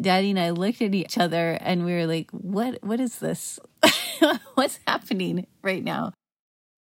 Daddy 0.00 0.30
and 0.30 0.38
I 0.38 0.50
looked 0.50 0.82
at 0.82 0.94
each 0.94 1.18
other 1.18 1.58
and 1.60 1.84
we 1.84 1.92
were 1.92 2.06
like, 2.06 2.30
"What? 2.30 2.78
What 2.82 3.00
is 3.00 3.18
this? 3.18 3.58
What's 4.54 4.78
happening 4.86 5.46
right 5.62 5.82
now?" 5.82 6.12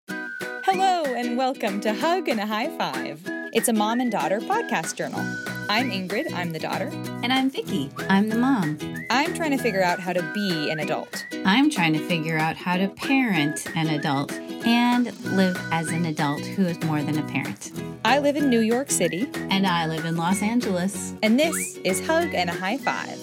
Hello, 0.09 1.05
and 1.05 1.37
welcome 1.37 1.81
to 1.83 1.95
Hug 1.95 2.29
and 2.29 2.41
a 2.41 2.47
High 2.47 2.77
Five. 2.77 3.23
It's 3.53 3.69
a 3.69 3.73
mom 3.73 4.01
and 4.01 4.11
daughter 4.11 4.41
podcast 4.41 4.97
journal. 4.97 5.25
I'm 5.69 5.91
Ingrid, 5.91 6.33
I'm 6.33 6.53
the 6.53 6.61
daughter. 6.61 6.91
And 7.25 7.33
I'm 7.33 7.51
Vicky. 7.51 7.91
I'm 8.09 8.29
the 8.29 8.37
mom. 8.37 8.79
I'm 9.11 9.35
trying 9.35 9.51
to 9.51 9.59
figure 9.59 9.83
out 9.83 9.99
how 9.99 10.13
to 10.13 10.23
be 10.33 10.71
an 10.71 10.79
adult. 10.79 11.27
I'm 11.45 11.71
trying 11.71 11.93
to 11.95 11.99
figure 11.99 12.39
out 12.39 12.57
how 12.57 12.77
to 12.77 12.87
parent 12.89 13.67
an 13.75 13.89
adult 13.89 14.33
and 14.33 15.07
live 15.25 15.59
as 15.73 15.89
an 15.89 16.05
adult 16.05 16.41
who 16.41 16.67
is 16.67 16.81
more 16.85 17.03
than 17.03 17.19
a 17.19 17.23
parent. 17.25 17.73
I 18.05 18.21
live 18.21 18.37
in 18.37 18.49
New 18.49 18.61
York 18.61 18.93
City. 18.93 19.29
And 19.51 19.67
I 19.67 19.87
live 19.87 20.05
in 20.05 20.17
Los 20.17 20.41
Angeles. 20.41 21.15
And 21.23 21.39
this 21.39 21.77
is 21.79 22.07
Hug 22.07 22.33
and 22.33 22.49
a 22.49 22.55
High 22.55 22.79
Five. 22.79 23.19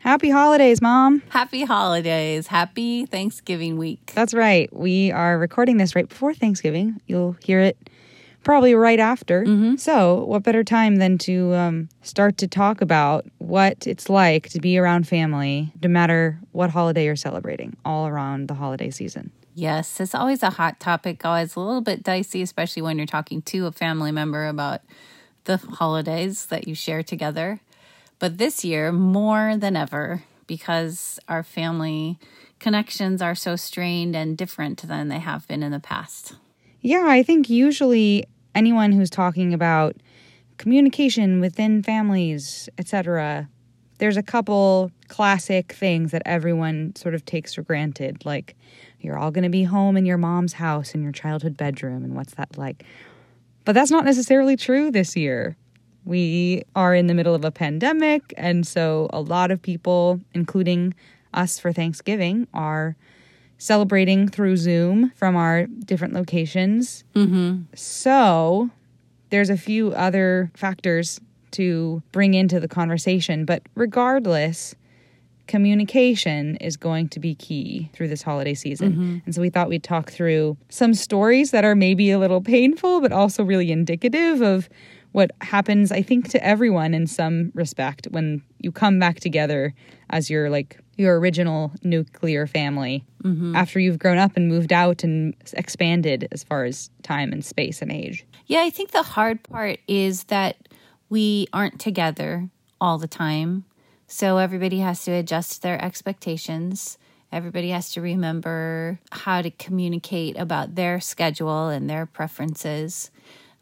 Happy 0.00 0.30
holidays, 0.30 0.80
Mom. 0.80 1.22
Happy 1.30 1.64
holidays. 1.64 2.46
Happy 2.46 3.06
Thanksgiving 3.06 3.76
week. 3.76 4.12
That's 4.14 4.34
right. 4.34 4.72
We 4.72 5.10
are 5.10 5.36
recording 5.36 5.78
this 5.78 5.96
right 5.96 6.08
before 6.08 6.32
Thanksgiving. 6.32 7.00
You'll 7.06 7.32
hear 7.42 7.58
it 7.60 7.85
probably 8.46 8.76
right 8.76 9.00
after. 9.00 9.42
Mm-hmm. 9.42 9.74
So, 9.74 10.24
what 10.24 10.44
better 10.44 10.62
time 10.62 10.96
than 10.96 11.18
to 11.18 11.52
um, 11.54 11.88
start 12.00 12.38
to 12.38 12.46
talk 12.46 12.80
about 12.80 13.26
what 13.38 13.88
it's 13.88 14.08
like 14.08 14.48
to 14.50 14.60
be 14.60 14.78
around 14.78 15.08
family, 15.08 15.72
no 15.82 15.88
matter 15.88 16.38
what 16.52 16.70
holiday 16.70 17.04
you're 17.04 17.16
celebrating, 17.16 17.76
all 17.84 18.06
around 18.06 18.46
the 18.46 18.54
holiday 18.54 18.88
season? 18.88 19.32
Yes, 19.54 19.98
it's 19.98 20.14
always 20.14 20.44
a 20.44 20.50
hot 20.50 20.78
topic, 20.78 21.24
always 21.24 21.56
a 21.56 21.60
little 21.60 21.80
bit 21.80 22.04
dicey, 22.04 22.40
especially 22.40 22.82
when 22.82 22.98
you're 22.98 23.06
talking 23.06 23.42
to 23.42 23.66
a 23.66 23.72
family 23.72 24.12
member 24.12 24.46
about 24.46 24.80
the 25.44 25.56
holidays 25.56 26.46
that 26.46 26.68
you 26.68 26.74
share 26.76 27.02
together. 27.02 27.60
But 28.20 28.38
this 28.38 28.64
year, 28.64 28.92
more 28.92 29.56
than 29.56 29.74
ever, 29.74 30.22
because 30.46 31.18
our 31.26 31.42
family 31.42 32.20
connections 32.60 33.20
are 33.20 33.34
so 33.34 33.56
strained 33.56 34.14
and 34.14 34.38
different 34.38 34.86
than 34.86 35.08
they 35.08 35.18
have 35.18 35.48
been 35.48 35.64
in 35.64 35.72
the 35.72 35.80
past. 35.80 36.36
Yeah, 36.80 37.06
I 37.08 37.24
think 37.24 37.50
usually 37.50 38.26
anyone 38.56 38.90
who's 38.90 39.10
talking 39.10 39.54
about 39.54 39.94
communication 40.56 41.40
within 41.40 41.82
families, 41.82 42.68
etc., 42.78 43.48
there's 43.98 44.16
a 44.16 44.22
couple 44.22 44.90
classic 45.08 45.72
things 45.72 46.10
that 46.10 46.22
everyone 46.26 46.94
sort 46.96 47.14
of 47.14 47.24
takes 47.24 47.54
for 47.54 47.62
granted, 47.62 48.24
like 48.24 48.56
you're 49.00 49.18
all 49.18 49.30
going 49.30 49.44
to 49.44 49.50
be 49.50 49.62
home 49.62 49.96
in 49.96 50.04
your 50.04 50.18
mom's 50.18 50.54
house 50.54 50.94
in 50.94 51.02
your 51.02 51.12
childhood 51.12 51.56
bedroom, 51.56 52.04
and 52.04 52.14
what's 52.14 52.34
that 52.34 52.58
like? 52.58 52.84
But 53.64 53.72
that's 53.72 53.90
not 53.90 54.04
necessarily 54.04 54.56
true 54.56 54.90
this 54.90 55.16
year. 55.16 55.56
We 56.04 56.62
are 56.74 56.94
in 56.94 57.06
the 57.06 57.14
middle 57.14 57.34
of 57.34 57.44
a 57.44 57.50
pandemic, 57.50 58.34
and 58.36 58.66
so 58.66 59.08
a 59.12 59.20
lot 59.20 59.50
of 59.50 59.60
people, 59.60 60.20
including 60.34 60.94
us 61.34 61.58
for 61.58 61.72
Thanksgiving, 61.72 62.46
are 62.54 62.96
celebrating 63.58 64.28
through 64.28 64.56
Zoom 64.56 65.10
from 65.16 65.36
our 65.36 65.66
different 65.66 66.14
locations. 66.14 67.04
Mm-hmm. 67.14 67.62
So 67.74 68.70
there's 69.30 69.50
a 69.50 69.56
few 69.56 69.92
other 69.92 70.50
factors 70.54 71.20
to 71.52 72.02
bring 72.12 72.34
into 72.34 72.60
the 72.60 72.68
conversation, 72.68 73.44
but 73.44 73.62
regardless, 73.74 74.74
communication 75.46 76.56
is 76.56 76.76
going 76.76 77.08
to 77.08 77.20
be 77.20 77.34
key 77.34 77.88
through 77.92 78.08
this 78.08 78.22
holiday 78.22 78.54
season. 78.54 78.92
Mm-hmm. 78.92 79.18
And 79.24 79.34
so 79.34 79.40
we 79.40 79.48
thought 79.48 79.68
we'd 79.68 79.84
talk 79.84 80.10
through 80.10 80.56
some 80.68 80.92
stories 80.92 81.52
that 81.52 81.64
are 81.64 81.74
maybe 81.74 82.10
a 82.10 82.18
little 82.18 82.40
painful, 82.40 83.00
but 83.00 83.12
also 83.12 83.44
really 83.44 83.70
indicative 83.70 84.42
of 84.42 84.68
what 85.12 85.30
happens, 85.40 85.92
I 85.92 86.02
think, 86.02 86.28
to 86.30 86.44
everyone 86.44 86.92
in 86.92 87.06
some 87.06 87.52
respect 87.54 88.08
when 88.10 88.42
you 88.58 88.70
come 88.70 88.98
back 88.98 89.20
together 89.20 89.72
as 90.10 90.28
your 90.28 90.50
like 90.50 90.78
your 90.96 91.18
original 91.20 91.72
nuclear 91.82 92.46
family 92.46 93.04
Mm-hmm. 93.24 93.56
after 93.56 93.80
you've 93.80 93.98
grown 93.98 94.18
up 94.18 94.36
and 94.36 94.46
moved 94.48 94.72
out 94.72 95.02
and 95.02 95.34
expanded 95.54 96.28
as 96.30 96.44
far 96.44 96.62
as 96.64 96.90
time 97.02 97.32
and 97.32 97.44
space 97.44 97.82
and 97.82 97.90
age. 97.90 98.24
Yeah, 98.46 98.60
I 98.62 98.70
think 98.70 98.92
the 98.92 99.02
hard 99.02 99.42
part 99.42 99.80
is 99.88 100.24
that 100.24 100.68
we 101.08 101.48
aren't 101.52 101.80
together 101.80 102.48
all 102.80 102.98
the 102.98 103.08
time. 103.08 103.64
So 104.06 104.38
everybody 104.38 104.78
has 104.78 105.02
to 105.06 105.10
adjust 105.10 105.62
their 105.62 105.84
expectations. 105.84 106.98
Everybody 107.32 107.70
has 107.70 107.90
to 107.94 108.00
remember 108.00 109.00
how 109.10 109.42
to 109.42 109.50
communicate 109.50 110.38
about 110.38 110.76
their 110.76 111.00
schedule 111.00 111.66
and 111.68 111.90
their 111.90 112.06
preferences. 112.06 113.10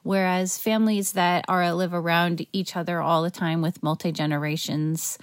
Whereas 0.02 0.58
families 0.58 1.12
that 1.12 1.46
are 1.48 1.72
live 1.72 1.94
around 1.94 2.46
each 2.52 2.76
other 2.76 3.00
all 3.00 3.22
the 3.22 3.30
time 3.30 3.62
with 3.62 3.82
multi 3.82 4.12
generations, 4.12 5.16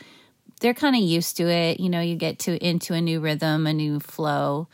they're 0.61 0.73
kind 0.73 0.95
of 0.95 1.01
used 1.01 1.37
to 1.37 1.49
it. 1.49 1.79
You 1.79 1.89
know, 1.89 1.99
you 2.01 2.15
get 2.15 2.39
to 2.39 2.65
into 2.65 2.93
a 2.93 3.01
new 3.01 3.19
rhythm, 3.19 3.67
a 3.67 3.73
new 3.73 3.99
flow. 3.99 4.67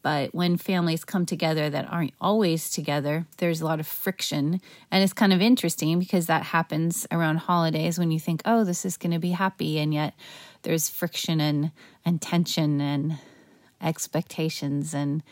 But 0.00 0.34
when 0.34 0.58
families 0.58 1.04
come 1.04 1.24
together 1.24 1.70
that 1.70 1.90
aren't 1.90 2.12
always 2.20 2.70
together, 2.70 3.26
there's 3.38 3.62
a 3.62 3.64
lot 3.64 3.80
of 3.80 3.86
friction. 3.86 4.60
And 4.90 5.02
it's 5.02 5.14
kind 5.14 5.32
of 5.32 5.40
interesting 5.40 5.98
because 5.98 6.26
that 6.26 6.42
happens 6.42 7.06
around 7.10 7.38
holidays 7.38 7.98
when 7.98 8.10
you 8.10 8.20
think, 8.20 8.42
oh, 8.44 8.64
this 8.64 8.84
is 8.84 8.96
going 8.96 9.12
to 9.12 9.18
be 9.18 9.30
happy. 9.30 9.78
And 9.78 9.94
yet 9.94 10.14
there's 10.62 10.90
friction 10.90 11.40
and, 11.40 11.72
and 12.04 12.20
tension 12.20 12.82
and 12.82 13.18
expectations. 13.80 14.92
And 14.92 15.22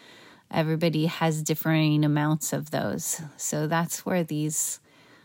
everybody 0.50 1.04
has 1.04 1.42
differing 1.42 2.02
amounts 2.02 2.54
of 2.54 2.70
those. 2.70 3.20
So 3.36 3.66
that's 3.66 4.06
where 4.06 4.24
these 4.24 4.80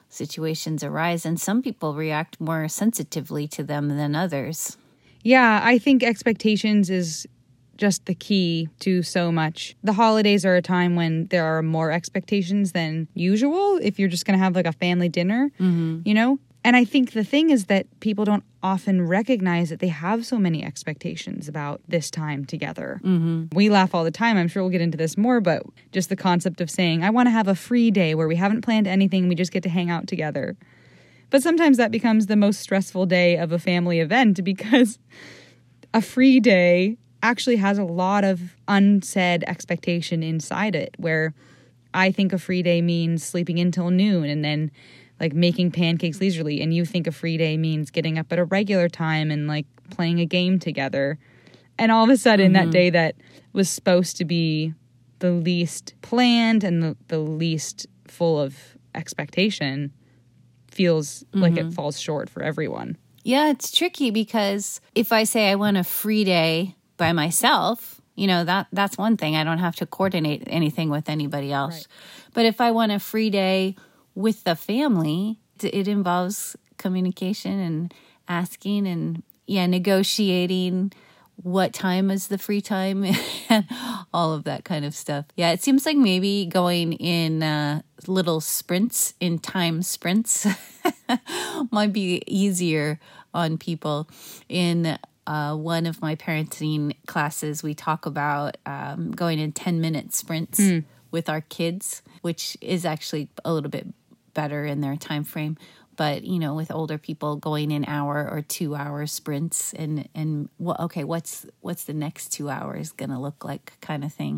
situations 0.10 0.84
arise. 0.84 1.26
And 1.26 1.40
some 1.40 1.62
people 1.62 1.96
react 1.96 2.40
more 2.40 2.68
sensitively 2.68 3.48
to 3.50 3.64
them 3.64 3.90
than 3.90 4.16
others. 4.16 4.78
Yeah, 5.24 5.62
I 5.64 5.78
think 5.78 6.04
expectations 6.04 6.90
is 6.90 7.28
just 7.78 8.06
the 8.06 8.16
key 8.16 8.70
to 8.80 9.04
so 9.04 9.32
much. 9.32 9.76
The 9.84 9.94
holidays 9.94 10.46
are 10.46 10.56
a 10.56 10.62
time 10.62 10.96
when 10.96 11.28
there 11.28 11.46
are 11.46 11.62
more 11.62 11.92
expectations 11.92 12.72
than 12.72 13.08
usual 13.14 13.80
if 13.82 14.00
you're 14.00 14.10
just 14.10 14.26
going 14.26 14.38
to 14.38 14.44
have 14.44 14.56
like 14.56 14.66
a 14.66 14.72
family 14.72 15.10
dinner, 15.10 15.52
mm-hmm. 15.60 16.02
you 16.04 16.14
know? 16.14 16.40
And 16.68 16.76
I 16.76 16.84
think 16.84 17.14
the 17.14 17.24
thing 17.24 17.50
is 17.50 17.68
that 17.68 17.88
people 18.02 18.26
don't 18.26 18.44
often 18.62 19.08
recognize 19.08 19.70
that 19.70 19.80
they 19.80 19.88
have 19.88 20.26
so 20.26 20.38
many 20.38 20.66
expectations 20.66 21.48
about 21.48 21.80
this 21.88 22.12
time 22.12 22.44
together. 22.44 23.00
Mm-hmm. 23.06 23.56
We 23.56 23.70
laugh 23.70 23.96
all 23.96 24.04
the 24.04 24.12
time. 24.12 24.36
I'm 24.36 24.50
sure 24.50 24.62
we'll 24.62 24.74
get 24.74 24.82
into 24.82 24.98
this 24.98 25.16
more, 25.16 25.40
but 25.40 25.64
just 25.94 26.10
the 26.10 26.18
concept 26.18 26.60
of 26.60 26.70
saying, 26.70 27.06
I 27.06 27.10
want 27.10 27.28
to 27.28 27.32
have 27.32 27.48
a 27.48 27.56
free 27.56 27.90
day 27.90 28.16
where 28.16 28.28
we 28.28 28.36
haven't 28.36 28.64
planned 28.64 28.86
anything, 28.86 29.30
we 29.30 29.36
just 29.36 29.54
get 29.54 29.64
to 29.64 29.70
hang 29.70 29.90
out 29.90 30.08
together. 30.08 30.58
But 31.30 31.42
sometimes 31.42 31.78
that 31.78 31.90
becomes 31.90 32.26
the 32.26 32.36
most 32.36 32.60
stressful 32.60 33.06
day 33.06 33.38
of 33.38 33.54
a 33.54 33.60
family 33.60 34.02
event 34.02 34.44
because 34.44 35.00
a 35.94 36.02
free 36.02 36.42
day 36.42 36.98
actually 37.24 37.56
has 37.56 37.78
a 37.78 37.86
lot 37.86 38.26
of 38.26 38.58
unsaid 38.68 39.46
expectation 39.48 40.22
inside 40.22 40.76
it 40.76 40.96
where 40.98 41.34
I 41.94 42.12
think 42.12 42.34
a 42.34 42.38
free 42.38 42.62
day 42.62 42.82
means 42.82 43.24
sleeping 43.24 43.58
until 43.58 43.90
noon 43.90 44.26
and 44.26 44.44
then 44.44 44.70
like 45.20 45.34
making 45.34 45.72
pancakes 45.72 46.22
leisurely 46.22 46.62
and 46.62 46.74
you 46.74 46.86
think 46.86 47.08
a 47.08 47.12
free 47.12 47.38
day 47.38 47.58
means 47.58 47.92
getting 47.92 48.18
up 48.18 48.32
at 48.32 48.40
a 48.40 48.46
regular 48.46 48.90
time 48.90 49.32
and 49.32 49.48
like 49.48 49.66
playing 49.90 50.20
a 50.20 50.26
game 50.26 50.60
together. 50.60 51.18
And 51.80 51.92
all 51.92 52.04
of 52.04 52.10
a 52.10 52.18
sudden 52.18 52.54
that 52.54 52.64
mm-hmm. 52.64 52.72
day 52.72 52.90
that 52.92 53.16
was 53.54 53.70
supposed 53.70 54.18
to 54.18 54.26
be 54.26 54.74
the 55.20 55.32
least 55.32 55.96
planned 56.02 56.64
and 56.64 56.82
the, 56.82 56.98
the 57.08 57.20
least 57.20 57.88
full 58.08 58.40
of 58.40 58.78
expectation 58.94 59.92
feels 60.70 61.24
like 61.34 61.58
it 61.58 61.66
mm-hmm. 61.66 61.70
falls 61.72 62.00
short 62.00 62.30
for 62.30 62.44
everyone. 62.44 62.98
Yeah, 63.24 63.50
it's 63.50 63.72
tricky 63.72 64.12
because 64.12 64.80
if 64.96 65.12
I 65.12 65.24
say 65.24 65.50
I 65.52 65.56
want 65.56 65.78
a 65.78 65.84
free 65.84 66.24
day 66.24 66.76
by 66.98 67.14
myself, 67.14 68.00
you 68.16 68.28
know, 68.28 68.44
that 68.44 68.68
that's 68.72 68.98
one 68.98 69.18
thing. 69.18 69.36
I 69.36 69.44
don't 69.44 69.58
have 69.58 69.76
to 69.78 69.86
coordinate 69.86 70.44
anything 70.48 70.90
with 70.90 71.10
anybody 71.10 71.52
else. 71.52 71.76
Right. 71.76 71.88
But 72.34 72.46
if 72.46 72.62
I 72.62 72.72
want 72.72 72.92
a 72.92 73.00
free 73.00 73.30
day 73.30 73.76
with 74.18 74.44
the 74.46 74.56
family, 74.56 75.38
it- 75.62 75.88
involves 75.88 76.56
communication 76.78 77.60
and 77.60 77.94
asking 78.28 78.88
and 78.88 79.22
yeah, 79.46 79.68
negotiating 79.68 80.92
what 81.44 81.72
time 81.72 82.10
is 82.10 82.28
the 82.28 82.38
free 82.40 82.60
time 82.62 83.06
and 83.50 83.66
all 84.12 84.34
of 84.34 84.44
that 84.46 84.64
kind 84.66 84.84
of 84.84 84.96
stuff. 84.96 85.26
Yeah, 85.36 85.52
it 85.52 85.62
seems 85.62 85.86
like 85.86 85.96
maybe 85.98 86.48
going 86.48 86.94
in 86.94 87.44
uh, 87.44 87.82
little 88.08 88.42
sprints, 88.42 89.14
in 89.20 89.38
time 89.38 89.84
sprints, 89.84 90.48
might 91.72 91.94
be 91.94 92.24
easier 92.26 93.00
on 93.36 93.60
people. 93.60 94.10
In 94.50 94.98
uh, 95.28 95.56
one 95.56 95.86
of 95.86 96.02
my 96.02 96.16
parenting 96.16 96.96
classes, 97.06 97.62
we 97.62 97.76
talk 97.76 98.08
about 98.08 98.58
um, 98.66 99.12
going 99.12 99.38
in 99.38 99.52
10 99.52 99.80
minute 99.80 100.14
sprints 100.16 100.60
with 101.12 101.30
our 101.30 101.42
kids, 101.42 102.02
which 102.24 102.58
is 102.62 102.84
actually 102.84 103.30
a 103.46 103.54
little 103.54 103.70
bit 103.70 103.88
better 104.38 104.62
in 104.66 104.82
their 104.82 104.96
time 105.10 105.24
frame. 105.34 105.58
but 106.04 106.24
you 106.32 106.38
know 106.44 106.54
with 106.54 106.70
older 106.80 107.00
people 107.08 107.32
going 107.50 107.72
in 107.78 107.84
hour 107.98 108.18
or 108.34 108.40
two 108.58 108.76
hour 108.84 109.08
sprints 109.08 109.74
and 109.82 110.08
and 110.14 110.48
well, 110.60 110.78
okay 110.86 111.04
what's 111.04 111.34
what's 111.66 111.86
the 111.90 111.94
next 112.06 112.24
two 112.36 112.48
hours 112.58 112.86
gonna 113.02 113.20
look 113.28 113.40
like 113.52 113.66
kind 113.82 114.04
of 114.04 114.14
thing 114.14 114.36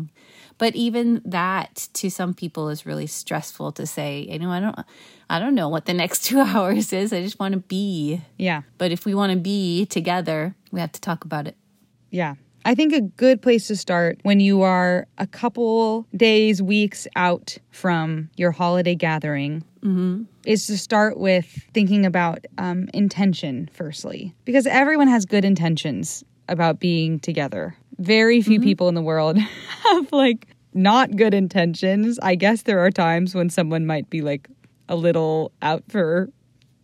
but 0.56 0.72
even 0.86 1.20
that 1.38 1.74
to 1.98 2.08
some 2.10 2.32
people 2.42 2.70
is 2.74 2.86
really 2.90 3.06
stressful 3.06 3.68
to 3.72 3.84
say 3.96 4.10
you 4.30 4.38
know 4.38 4.50
i 4.50 4.60
don't 4.64 4.78
i 5.28 5.36
don't 5.42 5.54
know 5.60 5.68
what 5.74 5.84
the 5.84 5.92
next 6.02 6.24
two 6.28 6.40
hours 6.40 6.94
is 6.94 7.12
i 7.12 7.20
just 7.22 7.38
want 7.38 7.52
to 7.52 7.60
be 7.60 8.22
Yeah. 8.48 8.62
but 8.78 8.90
if 8.90 9.04
we 9.04 9.12
want 9.14 9.30
to 9.36 9.38
be 9.38 9.84
together 9.98 10.54
we 10.72 10.80
have 10.80 10.92
to 10.92 11.00
talk 11.08 11.24
about 11.28 11.46
it 11.46 11.56
Yeah. 12.10 12.34
I 12.70 12.74
think 12.74 12.92
a 12.92 13.00
good 13.24 13.40
place 13.40 13.68
to 13.68 13.76
start 13.76 14.18
when 14.22 14.38
you 14.38 14.60
are 14.60 15.06
a 15.16 15.26
couple 15.26 16.06
days, 16.14 16.60
weeks 16.60 17.06
out 17.16 17.56
from 17.70 18.28
your 18.36 18.50
holiday 18.52 18.94
gathering 18.94 19.64
is 20.44 20.66
to 20.66 20.78
start 20.78 21.18
with 21.18 21.46
thinking 21.72 22.04
about 22.04 22.44
um, 22.58 22.88
intention, 22.92 23.68
firstly, 23.72 24.34
because 24.44 24.66
everyone 24.66 25.08
has 25.08 25.24
good 25.24 25.44
intentions 25.44 26.24
about 26.48 26.80
being 26.80 27.20
together. 27.20 27.76
Very 27.98 28.42
few 28.42 28.60
people 28.60 28.88
in 28.88 28.94
the 28.94 29.02
world 29.02 29.38
have 29.84 30.12
like 30.12 30.48
not 30.74 31.16
good 31.16 31.34
intentions. 31.34 32.18
I 32.22 32.34
guess 32.34 32.62
there 32.62 32.80
are 32.80 32.90
times 32.90 33.34
when 33.34 33.50
someone 33.50 33.86
might 33.86 34.08
be 34.10 34.20
like 34.20 34.48
a 34.88 34.96
little 34.96 35.52
out 35.62 35.84
for 35.88 36.28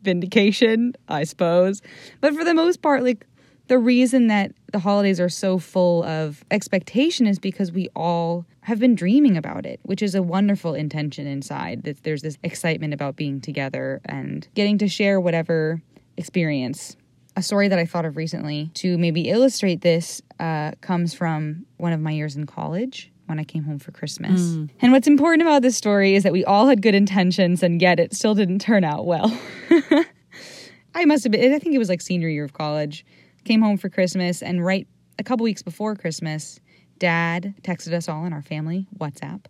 vindication, 0.03 0.95
I 1.09 1.25
suppose. 1.25 1.83
But 2.21 2.35
for 2.35 2.45
the 2.45 2.55
most 2.55 2.83
part, 2.83 3.03
like 3.03 3.27
the 3.69 3.79
reason 3.79 4.29
that 4.29 4.53
the 4.77 4.81
holidays 4.81 5.19
are 5.19 5.31
so 5.31 5.59
full 5.59 6.05
of 6.05 6.45
expectation 6.51 7.27
is 7.27 7.39
because 7.39 7.73
we 7.73 7.89
all 7.97 8.45
have 8.61 8.79
been 8.79 8.95
dreaming 8.95 9.35
about 9.35 9.65
it, 9.65 9.81
which 9.85 10.03
is 10.03 10.15
a 10.15 10.23
wonderful 10.23 10.75
intention 10.75 11.27
inside. 11.27 11.85
That 11.85 12.03
there's 12.03 12.21
this 12.21 12.37
excitement 12.43 12.93
about 12.93 13.17
being 13.17 13.41
together 13.41 14.03
and 14.05 14.47
getting 14.53 14.77
to 14.77 14.87
share 14.87 15.19
whatever 15.19 15.81
experience. 16.19 16.95
A 17.37 17.43
story 17.43 17.69
that 17.69 17.79
I 17.79 17.87
thought 17.87 18.05
of 18.05 18.19
recently 18.19 18.71
to 18.75 18.99
maybe 18.99 19.31
illustrate 19.31 19.81
this 19.81 20.21
uh, 20.41 20.73
comes 20.83 21.15
from 21.15 21.65
one 21.79 21.95
of 21.95 22.01
my 22.01 22.11
years 22.11 22.37
in 22.37 22.45
college 22.45 23.11
when 23.25 23.39
I 23.39 23.45
came 23.45 23.65
home 23.65 23.79
for 23.79 23.93
Christmas. 23.93 24.43
And 24.83 24.93
what's 24.93 25.09
important 25.09 25.41
about 25.41 25.63
this 25.63 25.75
story 25.75 26.17
is 26.17 26.23
that 26.25 26.35
we 26.35 26.45
all 26.45 26.67
had 26.67 26.83
good 26.83 26.95
intentions 26.95 27.63
and 27.63 27.81
yet 27.81 27.99
it 27.99 28.15
still 28.15 28.35
didn't 28.35 28.59
turn 28.59 28.85
out 28.85 29.07
well. 29.07 29.35
I 30.95 31.07
must 31.07 31.25
have 31.25 31.33
been, 31.33 31.55
I 31.55 31.59
think 31.59 31.75
it 31.75 31.79
was 31.79 31.89
like 31.89 32.03
senior 32.03 32.29
year 32.29 32.45
of 32.45 32.53
college. 32.53 33.07
Came 33.47 33.63
home 33.63 33.79
for 33.79 33.89
Christmas, 33.89 34.43
and 34.43 34.65
right 34.65 34.89
a 35.21 35.23
couple 35.23 35.45
weeks 35.45 35.63
before 35.63 35.95
Christmas, 35.95 36.59
dad 36.99 37.55
texted 37.63 37.93
us 37.93 38.09
all 38.09 38.25
in 38.27 38.33
our 38.33 38.43
family 38.43 38.89
WhatsApp 38.99 39.45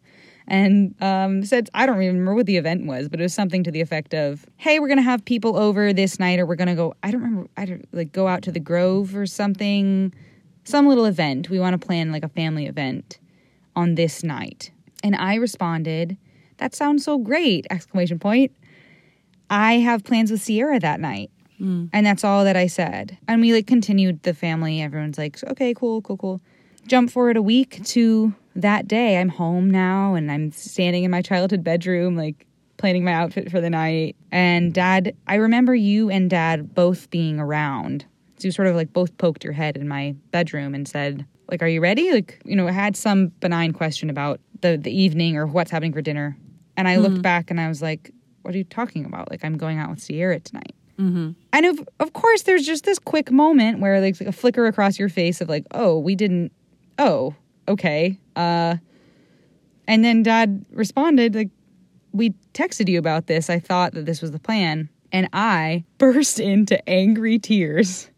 and 0.46 0.94
um, 1.02 1.42
said, 1.46 1.70
I 1.72 1.86
don't 1.86 1.96
remember 1.96 2.34
what 2.34 2.44
the 2.44 2.58
event 2.58 2.84
was, 2.84 3.08
but 3.08 3.20
it 3.20 3.22
was 3.22 3.32
something 3.32 3.64
to 3.64 3.70
the 3.70 3.80
effect 3.80 4.12
of, 4.12 4.44
hey, 4.58 4.80
we're 4.80 4.88
going 4.88 4.98
to 4.98 5.02
have 5.02 5.24
people 5.24 5.56
over 5.56 5.94
this 5.94 6.20
night, 6.20 6.38
or 6.38 6.44
we're 6.44 6.56
going 6.56 6.68
to 6.68 6.74
go, 6.74 6.94
I 7.02 7.10
don't 7.10 7.22
remember, 7.22 7.48
I 7.56 7.64
don't 7.64 7.88
like 7.94 8.12
go 8.12 8.28
out 8.28 8.42
to 8.42 8.52
the 8.52 8.60
Grove 8.60 9.16
or 9.16 9.24
something, 9.24 10.12
some 10.64 10.86
little 10.86 11.06
event. 11.06 11.48
We 11.48 11.58
want 11.58 11.80
to 11.80 11.84
plan 11.84 12.12
like 12.12 12.22
a 12.22 12.28
family 12.28 12.66
event 12.66 13.18
on 13.74 13.94
this 13.94 14.22
night. 14.22 14.72
And 15.02 15.16
I 15.16 15.36
responded, 15.36 16.18
that 16.58 16.74
sounds 16.74 17.02
so 17.02 17.16
great! 17.16 17.66
Exclamation 17.70 18.18
point. 18.18 18.52
I 19.48 19.78
have 19.78 20.04
plans 20.04 20.30
with 20.30 20.42
Sierra 20.42 20.78
that 20.80 21.00
night. 21.00 21.30
Mm. 21.60 21.90
And 21.92 22.06
that's 22.06 22.24
all 22.24 22.44
that 22.44 22.56
I 22.56 22.66
said. 22.66 23.18
And 23.28 23.40
we 23.40 23.52
like 23.52 23.66
continued 23.66 24.22
the 24.22 24.34
family. 24.34 24.82
Everyone's 24.82 25.18
like, 25.18 25.42
okay, 25.44 25.74
cool, 25.74 26.02
cool, 26.02 26.16
cool. 26.16 26.40
Jump 26.86 27.10
forward 27.10 27.36
a 27.36 27.42
week 27.42 27.84
to 27.84 28.34
that 28.54 28.86
day. 28.86 29.18
I'm 29.18 29.28
home 29.28 29.70
now 29.70 30.14
and 30.14 30.30
I'm 30.30 30.52
standing 30.52 31.04
in 31.04 31.10
my 31.10 31.22
childhood 31.22 31.64
bedroom, 31.64 32.16
like 32.16 32.46
planning 32.76 33.04
my 33.04 33.12
outfit 33.12 33.50
for 33.50 33.60
the 33.60 33.70
night. 33.70 34.16
And 34.30 34.72
dad, 34.72 35.14
I 35.26 35.36
remember 35.36 35.74
you 35.74 36.10
and 36.10 36.30
dad 36.30 36.74
both 36.74 37.10
being 37.10 37.40
around. 37.40 38.04
So 38.38 38.48
you 38.48 38.52
sort 38.52 38.68
of 38.68 38.76
like 38.76 38.92
both 38.92 39.16
poked 39.18 39.44
your 39.44 39.54
head 39.54 39.76
in 39.76 39.88
my 39.88 40.14
bedroom 40.30 40.74
and 40.74 40.86
said, 40.86 41.26
like, 41.50 41.62
are 41.62 41.68
you 41.68 41.80
ready? 41.80 42.12
Like, 42.12 42.40
you 42.44 42.54
know, 42.54 42.68
I 42.68 42.72
had 42.72 42.96
some 42.96 43.28
benign 43.40 43.72
question 43.72 44.10
about 44.10 44.40
the, 44.60 44.76
the 44.76 44.94
evening 44.94 45.36
or 45.36 45.46
what's 45.46 45.70
happening 45.70 45.92
for 45.92 46.02
dinner. 46.02 46.36
And 46.76 46.86
I 46.86 46.96
looked 46.96 47.16
mm. 47.16 47.22
back 47.22 47.50
and 47.50 47.60
I 47.60 47.68
was 47.68 47.80
like, 47.80 48.10
what 48.42 48.54
are 48.54 48.58
you 48.58 48.64
talking 48.64 49.06
about? 49.06 49.30
Like, 49.30 49.44
I'm 49.44 49.56
going 49.56 49.78
out 49.78 49.90
with 49.90 50.00
Sierra 50.00 50.38
tonight. 50.38 50.75
And 51.52 51.66
of 51.66 51.88
of 52.00 52.12
course, 52.12 52.42
there's 52.42 52.64
just 52.64 52.84
this 52.84 52.98
quick 52.98 53.30
moment 53.30 53.80
where 53.80 54.00
like 54.00 54.20
a 54.20 54.32
flicker 54.32 54.66
across 54.66 54.98
your 54.98 55.08
face 55.08 55.40
of 55.40 55.48
like, 55.48 55.66
oh, 55.72 55.98
we 55.98 56.14
didn't. 56.14 56.52
Oh, 56.98 57.34
okay. 57.68 58.18
Uh, 58.34 58.76
and 59.88 60.04
then 60.04 60.22
Dad 60.22 60.64
responded 60.70 61.34
like, 61.34 61.50
we 62.12 62.30
texted 62.54 62.88
you 62.88 62.98
about 62.98 63.26
this. 63.26 63.50
I 63.50 63.58
thought 63.58 63.92
that 63.92 64.06
this 64.06 64.22
was 64.22 64.30
the 64.30 64.38
plan, 64.38 64.88
and 65.12 65.28
I 65.32 65.84
burst 65.98 66.40
into 66.40 66.86
angry 66.88 67.38
tears. 67.38 68.10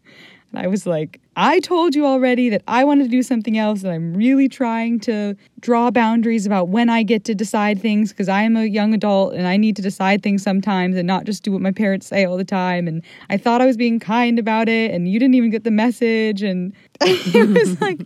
And 0.51 0.61
I 0.61 0.67
was 0.67 0.87
like, 0.87 1.19
I 1.41 1.61
told 1.61 1.95
you 1.95 2.05
already 2.05 2.49
that 2.49 2.63
I 2.67 2.83
wanted 2.83 3.05
to 3.05 3.09
do 3.09 3.23
something 3.23 3.57
else, 3.57 3.83
and 3.83 3.93
I'm 3.93 4.13
really 4.13 4.49
trying 4.49 4.99
to 5.01 5.37
draw 5.61 5.89
boundaries 5.89 6.45
about 6.45 6.67
when 6.67 6.89
I 6.89 7.01
get 7.01 7.23
to 7.25 7.33
decide 7.33 7.81
things 7.81 8.09
because 8.09 8.27
I 8.27 8.41
am 8.41 8.57
a 8.57 8.65
young 8.65 8.93
adult 8.93 9.35
and 9.35 9.47
I 9.47 9.55
need 9.55 9.77
to 9.77 9.81
decide 9.81 10.21
things 10.21 10.43
sometimes 10.43 10.97
and 10.97 11.07
not 11.07 11.23
just 11.23 11.43
do 11.43 11.53
what 11.53 11.61
my 11.61 11.71
parents 11.71 12.07
say 12.07 12.25
all 12.25 12.35
the 12.35 12.43
time. 12.43 12.89
And 12.89 13.01
I 13.29 13.37
thought 13.37 13.61
I 13.61 13.65
was 13.65 13.77
being 13.77 14.01
kind 14.01 14.37
about 14.37 14.67
it, 14.67 14.91
and 14.91 15.07
you 15.07 15.17
didn't 15.17 15.35
even 15.35 15.49
get 15.49 15.63
the 15.63 15.71
message. 15.71 16.43
And 16.43 16.73
it 17.01 17.49
was 17.57 17.79
like 17.81 18.01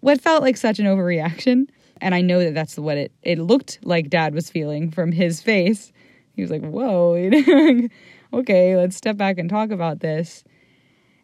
what 0.00 0.18
felt 0.18 0.42
like 0.42 0.56
such 0.56 0.78
an 0.78 0.86
overreaction. 0.86 1.68
And 2.00 2.14
I 2.14 2.22
know 2.22 2.38
that 2.38 2.54
that's 2.54 2.78
what 2.78 2.96
it, 2.96 3.12
it 3.24 3.38
looked 3.38 3.78
like 3.82 4.08
dad 4.08 4.32
was 4.32 4.48
feeling 4.48 4.90
from 4.90 5.12
his 5.12 5.42
face. 5.42 5.92
He 6.34 6.40
was 6.40 6.50
like, 6.50 6.62
whoa, 6.62 7.12
okay, 8.32 8.74
let's 8.74 8.96
step 8.96 9.18
back 9.18 9.36
and 9.36 9.50
talk 9.50 9.70
about 9.70 10.00
this. 10.00 10.44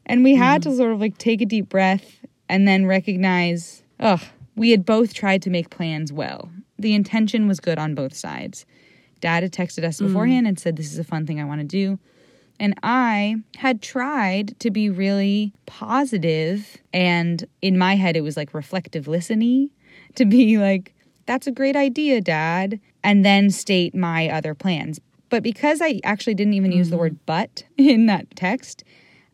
And 0.07 0.25
we 0.25 0.35
had 0.35 0.63
mm-hmm. 0.63 0.71
to 0.71 0.77
sort 0.77 0.93
of 0.93 1.01
like 1.01 1.19
take 1.19 1.41
a 1.41 1.47
deep 1.47 1.69
breath 1.69 2.19
and 2.49 2.69
then 2.69 2.87
recognize, 2.87 3.83
ugh, 4.01 4.21
we 4.57 4.71
had 4.71 4.85
both 4.85 5.15
tried 5.15 5.43
to 5.43 5.51
make 5.51 5.71
plans 5.71 6.13
well. 6.13 6.51
The 6.79 6.95
intention 6.95 7.49
was 7.49 7.61
good 7.61 7.79
on 7.79 7.95
both 7.95 8.15
sides. 8.15 8.67
Dad 9.21 9.43
had 9.43 9.53
texted 9.53 9.85
us 9.85 10.01
mm. 10.01 10.07
beforehand 10.07 10.47
and 10.47 10.59
said, 10.59 10.77
This 10.77 10.93
is 10.93 10.99
a 10.99 11.05
fun 11.05 11.27
thing 11.27 11.41
I 11.41 11.45
want 11.45 11.61
to 11.61 11.67
do. 11.67 11.99
And 12.61 12.75
I 12.83 13.37
had 13.57 13.83
tried 13.83 14.59
to 14.61 14.71
be 14.71 14.89
really 14.89 15.53
positive, 15.67 16.77
and 16.93 17.45
in 17.63 17.77
my 17.77 17.97
head, 17.97 18.17
it 18.17 18.21
was 18.21 18.37
like 18.37 18.55
reflective 18.55 19.09
listening 19.09 19.71
to 20.15 20.25
be 20.25 20.59
like, 20.59 20.95
that's 21.27 21.47
a 21.47 21.53
great 21.53 21.77
idea, 21.77 22.21
Dad, 22.21 22.81
and 23.03 23.25
then 23.25 23.51
state 23.51 23.95
my 23.95 24.29
other 24.29 24.55
plans. 24.55 25.01
But 25.31 25.43
because 25.43 25.81
I 25.83 26.01
actually 26.05 26.35
didn't 26.35 26.55
even 26.55 26.71
use 26.71 26.91
the 26.91 26.97
mm-hmm. 26.97 27.01
word 27.01 27.19
but 27.27 27.65
in 27.77 28.07
that 28.07 28.37
text, 28.37 28.85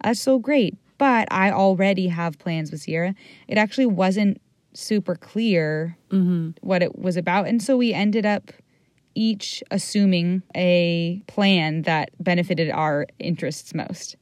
that's 0.02 0.20
so 0.20 0.38
great. 0.38 0.76
But 0.98 1.28
I 1.30 1.50
already 1.50 2.08
have 2.08 2.38
plans 2.38 2.70
with 2.70 2.82
Sierra. 2.82 3.14
It 3.48 3.56
actually 3.56 3.86
wasn't 3.86 4.40
super 4.74 5.14
clear 5.14 5.96
mm-hmm. 6.10 6.50
what 6.60 6.82
it 6.82 6.98
was 6.98 7.16
about. 7.16 7.46
And 7.48 7.62
so 7.62 7.76
we 7.76 7.92
ended 7.92 8.26
up 8.26 8.52
each 9.14 9.62
assuming 9.70 10.42
a 10.54 11.22
plan 11.26 11.82
that 11.82 12.10
benefited 12.20 12.70
our 12.70 13.06
interests 13.18 13.74
most. 13.74 14.16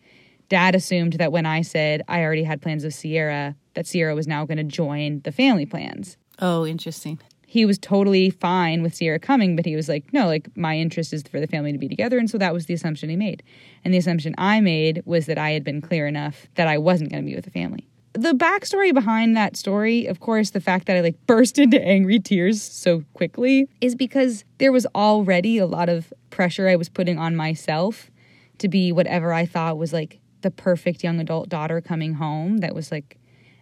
Dad 0.48 0.74
assumed 0.74 1.14
that 1.14 1.32
when 1.32 1.46
I 1.46 1.62
said 1.62 2.02
I 2.08 2.22
already 2.22 2.44
had 2.44 2.62
plans 2.62 2.84
with 2.84 2.94
Sierra, 2.94 3.54
that 3.74 3.86
Sierra 3.86 4.14
was 4.14 4.26
now 4.26 4.46
going 4.46 4.56
to 4.56 4.64
join 4.64 5.20
the 5.24 5.32
family 5.32 5.66
plans. 5.66 6.16
Oh, 6.38 6.66
interesting. 6.66 7.18
He 7.50 7.64
was 7.64 7.78
totally 7.78 8.28
fine 8.28 8.82
with 8.82 8.94
Sierra 8.94 9.18
coming, 9.18 9.56
but 9.56 9.64
he 9.64 9.74
was 9.74 9.88
like, 9.88 10.12
no, 10.12 10.26
like 10.26 10.54
my 10.54 10.76
interest 10.76 11.14
is 11.14 11.22
for 11.22 11.40
the 11.40 11.46
family 11.46 11.72
to 11.72 11.78
be 11.78 11.88
together. 11.88 12.18
And 12.18 12.28
so 12.28 12.36
that 12.36 12.52
was 12.52 12.66
the 12.66 12.74
assumption 12.74 13.08
he 13.08 13.16
made. 13.16 13.42
And 13.82 13.94
the 13.94 13.96
assumption 13.96 14.34
I 14.36 14.60
made 14.60 15.02
was 15.06 15.24
that 15.26 15.38
I 15.38 15.52
had 15.52 15.64
been 15.64 15.80
clear 15.80 16.06
enough 16.06 16.46
that 16.56 16.68
I 16.68 16.76
wasn't 16.76 17.10
going 17.10 17.22
to 17.22 17.26
be 17.26 17.34
with 17.34 17.46
the 17.46 17.50
family. 17.50 17.88
The 18.12 18.34
backstory 18.34 18.92
behind 18.92 19.34
that 19.38 19.56
story, 19.56 20.04
of 20.04 20.20
course, 20.20 20.50
the 20.50 20.60
fact 20.60 20.86
that 20.88 20.98
I 20.98 21.00
like 21.00 21.26
burst 21.26 21.58
into 21.64 21.82
angry 21.82 22.18
tears 22.18 22.62
so 22.62 23.02
quickly 23.14 23.66
is 23.80 23.94
because 23.94 24.44
there 24.58 24.70
was 24.70 24.86
already 24.94 25.56
a 25.56 25.66
lot 25.66 25.88
of 25.88 26.12
pressure 26.28 26.68
I 26.68 26.76
was 26.76 26.90
putting 26.90 27.18
on 27.18 27.34
myself 27.34 28.10
to 28.58 28.68
be 28.68 28.92
whatever 28.92 29.32
I 29.32 29.46
thought 29.46 29.78
was 29.78 29.94
like 29.94 30.20
the 30.42 30.50
perfect 30.50 31.02
young 31.02 31.18
adult 31.18 31.48
daughter 31.48 31.80
coming 31.80 32.12
home 32.12 32.58
that 32.58 32.74
was 32.74 32.92
like 32.92 33.16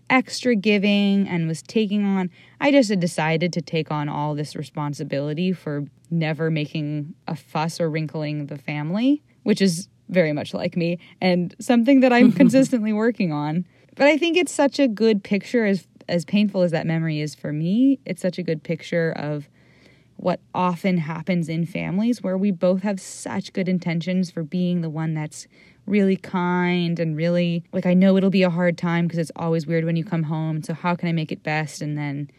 extra 0.09 0.55
giving 0.55 1.27
and 1.29 1.49
was 1.49 1.63
taking 1.63 2.05
on 2.05 2.31
I 2.61 2.71
just 2.71 2.91
had 2.91 3.01
decided 3.01 3.53
to 3.55 3.61
take 3.61 3.91
on 3.91 4.09
all 4.09 4.35
this 4.35 4.57
responsibility 4.57 5.53
for 5.53 5.85
never 6.11 6.51
making 6.51 7.15
a 7.27 7.37
fuss 7.37 7.81
or 7.81 7.91
wrinkling 7.91 8.47
the 8.47 8.59
family, 8.59 9.23
which 9.43 9.61
is 9.61 9.89
very 10.09 10.33
much 10.33 10.55
like 10.55 10.77
me 10.77 10.99
and 11.21 11.55
something 11.61 12.01
that 12.01 12.13
I'm 12.13 12.33
consistently 12.43 12.93
working 12.93 13.33
on. 13.33 13.67
But 13.97 14.07
I 14.07 14.17
think 14.17 14.37
it's 14.37 14.53
such 14.53 14.79
a 14.79 14.89
good 14.89 15.25
picture 15.25 15.65
as 15.65 15.87
as 16.09 16.25
painful 16.25 16.63
as 16.63 16.71
that 16.71 16.87
memory 16.87 17.21
is 17.21 17.35
for 17.35 17.53
me, 17.53 17.99
it's 18.07 18.23
such 18.23 18.39
a 18.39 18.43
good 18.43 18.63
picture 18.63 19.13
of 19.17 19.49
what 20.17 20.41
often 20.55 20.99
happens 20.99 21.49
in 21.49 21.67
families 21.67 22.23
where 22.23 22.39
we 22.39 22.51
both 22.51 22.83
have 22.83 23.01
such 23.01 23.53
good 23.53 23.69
intentions 23.69 24.31
for 24.31 24.43
being 24.43 24.81
the 24.81 24.89
one 24.89 25.15
that's 25.15 25.47
really 25.87 26.17
kind 26.17 26.99
and 26.99 27.17
really 27.17 27.65
like 27.73 27.87
I 27.87 27.95
know 27.95 28.17
it'll 28.17 28.31
be 28.31 28.43
a 28.43 28.51
hard 28.51 28.77
time 28.77 29.07
because 29.07 29.19
it's 29.19 29.33
always 29.37 29.67
weird 29.67 29.85
when 29.85 29.97
you 29.97 30.05
come 30.05 30.25
home. 30.25 30.63
So 30.63 30.75
how 30.75 30.95
can 30.95 31.09
I 31.09 31.13
make 31.13 31.33
it 31.33 31.43
best? 31.43 31.81
And 31.81 31.97
then 31.97 32.31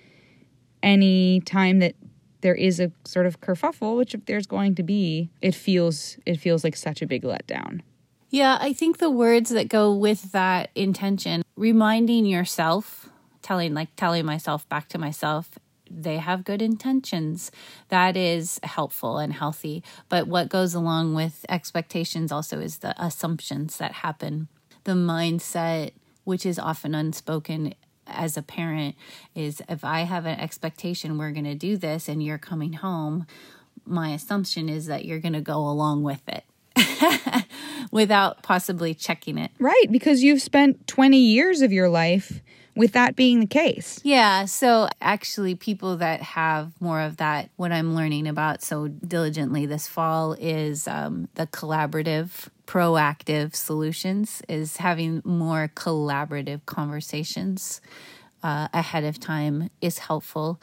any 0.83 1.39
time 1.41 1.79
that 1.79 1.95
there 2.41 2.55
is 2.55 2.79
a 2.79 2.91
sort 3.03 3.25
of 3.25 3.41
kerfuffle, 3.41 3.97
which 3.97 4.15
there's 4.25 4.47
going 4.47 4.75
to 4.75 4.83
be, 4.83 5.29
it 5.41 5.55
feels 5.55 6.17
it 6.25 6.39
feels 6.39 6.63
like 6.63 6.75
such 6.75 7.01
a 7.01 7.07
big 7.07 7.23
letdown. 7.23 7.81
Yeah, 8.29 8.57
I 8.59 8.73
think 8.73 8.97
the 8.97 9.09
words 9.09 9.49
that 9.51 9.69
go 9.69 9.93
with 9.93 10.33
that 10.33 10.69
intention, 10.75 11.43
reminding 11.55 12.25
yourself, 12.25 13.09
telling 13.41 13.73
like 13.73 13.95
telling 13.95 14.25
myself 14.25 14.67
back 14.69 14.89
to 14.89 14.97
myself, 14.97 15.57
they 15.89 16.17
have 16.17 16.43
good 16.43 16.61
intentions. 16.61 17.51
That 17.89 18.17
is 18.17 18.59
helpful 18.63 19.17
and 19.17 19.33
healthy. 19.33 19.83
But 20.09 20.27
what 20.27 20.49
goes 20.49 20.73
along 20.73 21.15
with 21.15 21.45
expectations 21.49 22.31
also 22.31 22.59
is 22.59 22.79
the 22.79 22.93
assumptions 23.03 23.77
that 23.77 23.91
happen. 23.93 24.47
The 24.83 24.93
mindset, 24.93 25.91
which 26.23 26.45
is 26.45 26.59
often 26.59 26.95
unspoken 26.95 27.73
as 28.05 28.37
a 28.37 28.41
parent, 28.41 28.95
is 29.35 29.61
if 29.67 29.83
I 29.83 30.01
have 30.01 30.25
an 30.25 30.39
expectation 30.39 31.17
we're 31.17 31.31
going 31.31 31.45
to 31.45 31.55
do 31.55 31.77
this 31.77 32.07
and 32.07 32.23
you're 32.23 32.37
coming 32.37 32.73
home, 32.73 33.27
my 33.85 34.09
assumption 34.11 34.69
is 34.69 34.85
that 34.87 35.05
you're 35.05 35.19
going 35.19 35.33
to 35.33 35.41
go 35.41 35.59
along 35.59 36.03
with 36.03 36.21
it. 36.27 36.43
without 37.91 38.43
possibly 38.43 38.93
checking 38.93 39.37
it. 39.37 39.51
Right, 39.59 39.85
because 39.89 40.23
you've 40.23 40.41
spent 40.41 40.87
20 40.87 41.17
years 41.17 41.61
of 41.61 41.71
your 41.71 41.89
life 41.89 42.41
with 42.77 42.93
that 42.93 43.15
being 43.15 43.39
the 43.39 43.47
case. 43.47 43.99
Yeah. 44.03 44.45
So, 44.45 44.87
actually, 45.01 45.55
people 45.55 45.97
that 45.97 46.21
have 46.21 46.71
more 46.79 47.01
of 47.01 47.17
that, 47.17 47.49
what 47.55 47.71
I'm 47.71 47.95
learning 47.95 48.27
about 48.27 48.61
so 48.61 48.87
diligently 48.87 49.65
this 49.65 49.87
fall 49.87 50.33
is 50.33 50.87
um, 50.87 51.27
the 51.35 51.47
collaborative, 51.47 52.49
proactive 52.65 53.55
solutions, 53.55 54.41
is 54.47 54.77
having 54.77 55.21
more 55.25 55.71
collaborative 55.75 56.65
conversations 56.65 57.81
uh, 58.43 58.67
ahead 58.73 59.03
of 59.03 59.19
time 59.19 59.69
is 59.81 59.99
helpful 59.99 60.59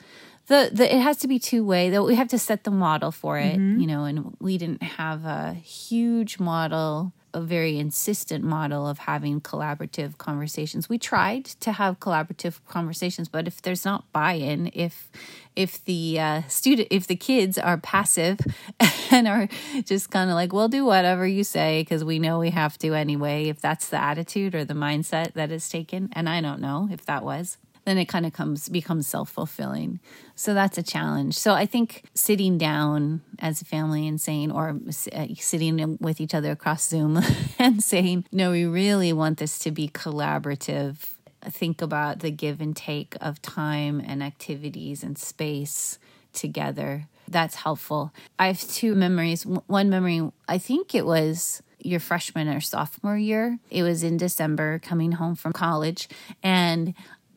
the, 0.46 0.70
the 0.72 0.94
it 0.94 1.00
has 1.00 1.16
to 1.18 1.28
be 1.28 1.38
two 1.38 1.64
way 1.64 1.90
though 1.90 2.04
we 2.04 2.14
have 2.14 2.28
to 2.28 2.38
set 2.38 2.64
the 2.64 2.70
model 2.70 3.10
for 3.10 3.38
it 3.38 3.56
mm-hmm. 3.56 3.80
you 3.80 3.86
know 3.86 4.04
and 4.04 4.36
we 4.40 4.58
didn't 4.58 4.82
have 4.82 5.24
a 5.24 5.54
huge 5.54 6.38
model 6.38 7.12
a 7.34 7.40
very 7.40 7.78
insistent 7.78 8.44
model 8.44 8.88
of 8.88 8.98
having 8.98 9.40
collaborative 9.40 10.16
conversations. 10.16 10.88
We 10.88 10.98
tried 10.98 11.44
to 11.44 11.72
have 11.72 12.00
collaborative 12.00 12.60
conversations 12.66 13.28
but 13.28 13.46
if 13.46 13.60
there's 13.62 13.84
not 13.84 14.10
buy-in 14.12 14.70
if 14.72 15.10
if 15.56 15.84
the 15.84 16.18
uh, 16.18 16.42
student 16.48 16.88
if 16.90 17.06
the 17.06 17.16
kids 17.16 17.58
are 17.58 17.78
passive 17.78 18.38
and 19.10 19.28
are 19.28 19.48
just 19.84 20.10
kind 20.10 20.30
of 20.30 20.34
like 20.34 20.52
we'll 20.52 20.68
do 20.68 20.84
whatever 20.84 21.26
you 21.26 21.44
say 21.44 21.82
because 21.82 22.04
we 22.04 22.18
know 22.18 22.38
we 22.38 22.50
have 22.50 22.78
to 22.78 22.94
anyway 22.94 23.48
if 23.48 23.60
that's 23.60 23.88
the 23.88 24.00
attitude 24.00 24.54
or 24.54 24.64
the 24.64 24.74
mindset 24.74 25.32
that 25.34 25.50
is 25.50 25.68
taken 25.68 26.08
and 26.12 26.28
i 26.28 26.40
don't 26.40 26.60
know 26.60 26.88
if 26.90 27.04
that 27.06 27.24
was 27.24 27.58
then 27.84 27.98
it 27.98 28.06
kind 28.06 28.26
of 28.26 28.32
comes 28.32 28.68
becomes 28.68 29.06
self-fulfilling. 29.06 30.00
So 30.34 30.54
that's 30.54 30.78
a 30.78 30.82
challenge. 30.82 31.36
So 31.36 31.52
i 31.52 31.66
think 31.66 32.04
sitting 32.14 32.58
down 32.58 33.22
as 33.38 33.62
a 33.62 33.64
family 33.64 34.06
and 34.06 34.20
saying 34.20 34.50
or 34.50 34.76
uh, 35.12 35.26
sitting 35.36 35.98
with 36.00 36.20
each 36.20 36.34
other 36.34 36.50
across 36.52 36.88
zoom 36.88 37.20
and 37.58 37.82
saying 37.82 38.24
no 38.32 38.50
we 38.50 38.64
really 38.64 39.12
want 39.12 39.38
this 39.38 39.58
to 39.60 39.70
be 39.70 39.88
collaborative. 39.88 40.96
Think 41.42 41.82
about 41.82 42.20
the 42.20 42.30
give 42.30 42.60
and 42.60 42.74
take 42.74 43.16
of 43.20 43.42
time 43.42 44.00
and 44.04 44.22
activities 44.22 45.02
and 45.02 45.18
space 45.18 45.98
together. 46.32 47.06
That's 47.28 47.54
helpful. 47.56 48.12
I 48.38 48.46
have 48.48 48.60
two 48.60 48.94
memories. 48.94 49.44
One 49.44 49.90
memory 49.90 50.30
i 50.48 50.58
think 50.58 50.94
it 50.94 51.06
was 51.06 51.62
your 51.84 52.00
freshman 52.00 52.48
or 52.48 52.60
sophomore 52.60 53.18
year. 53.18 53.58
It 53.70 53.82
was 53.82 54.02
in 54.02 54.16
December 54.16 54.78
coming 54.78 55.12
home 55.12 55.34
from 55.34 55.52
college 55.52 56.08
and 56.42 56.94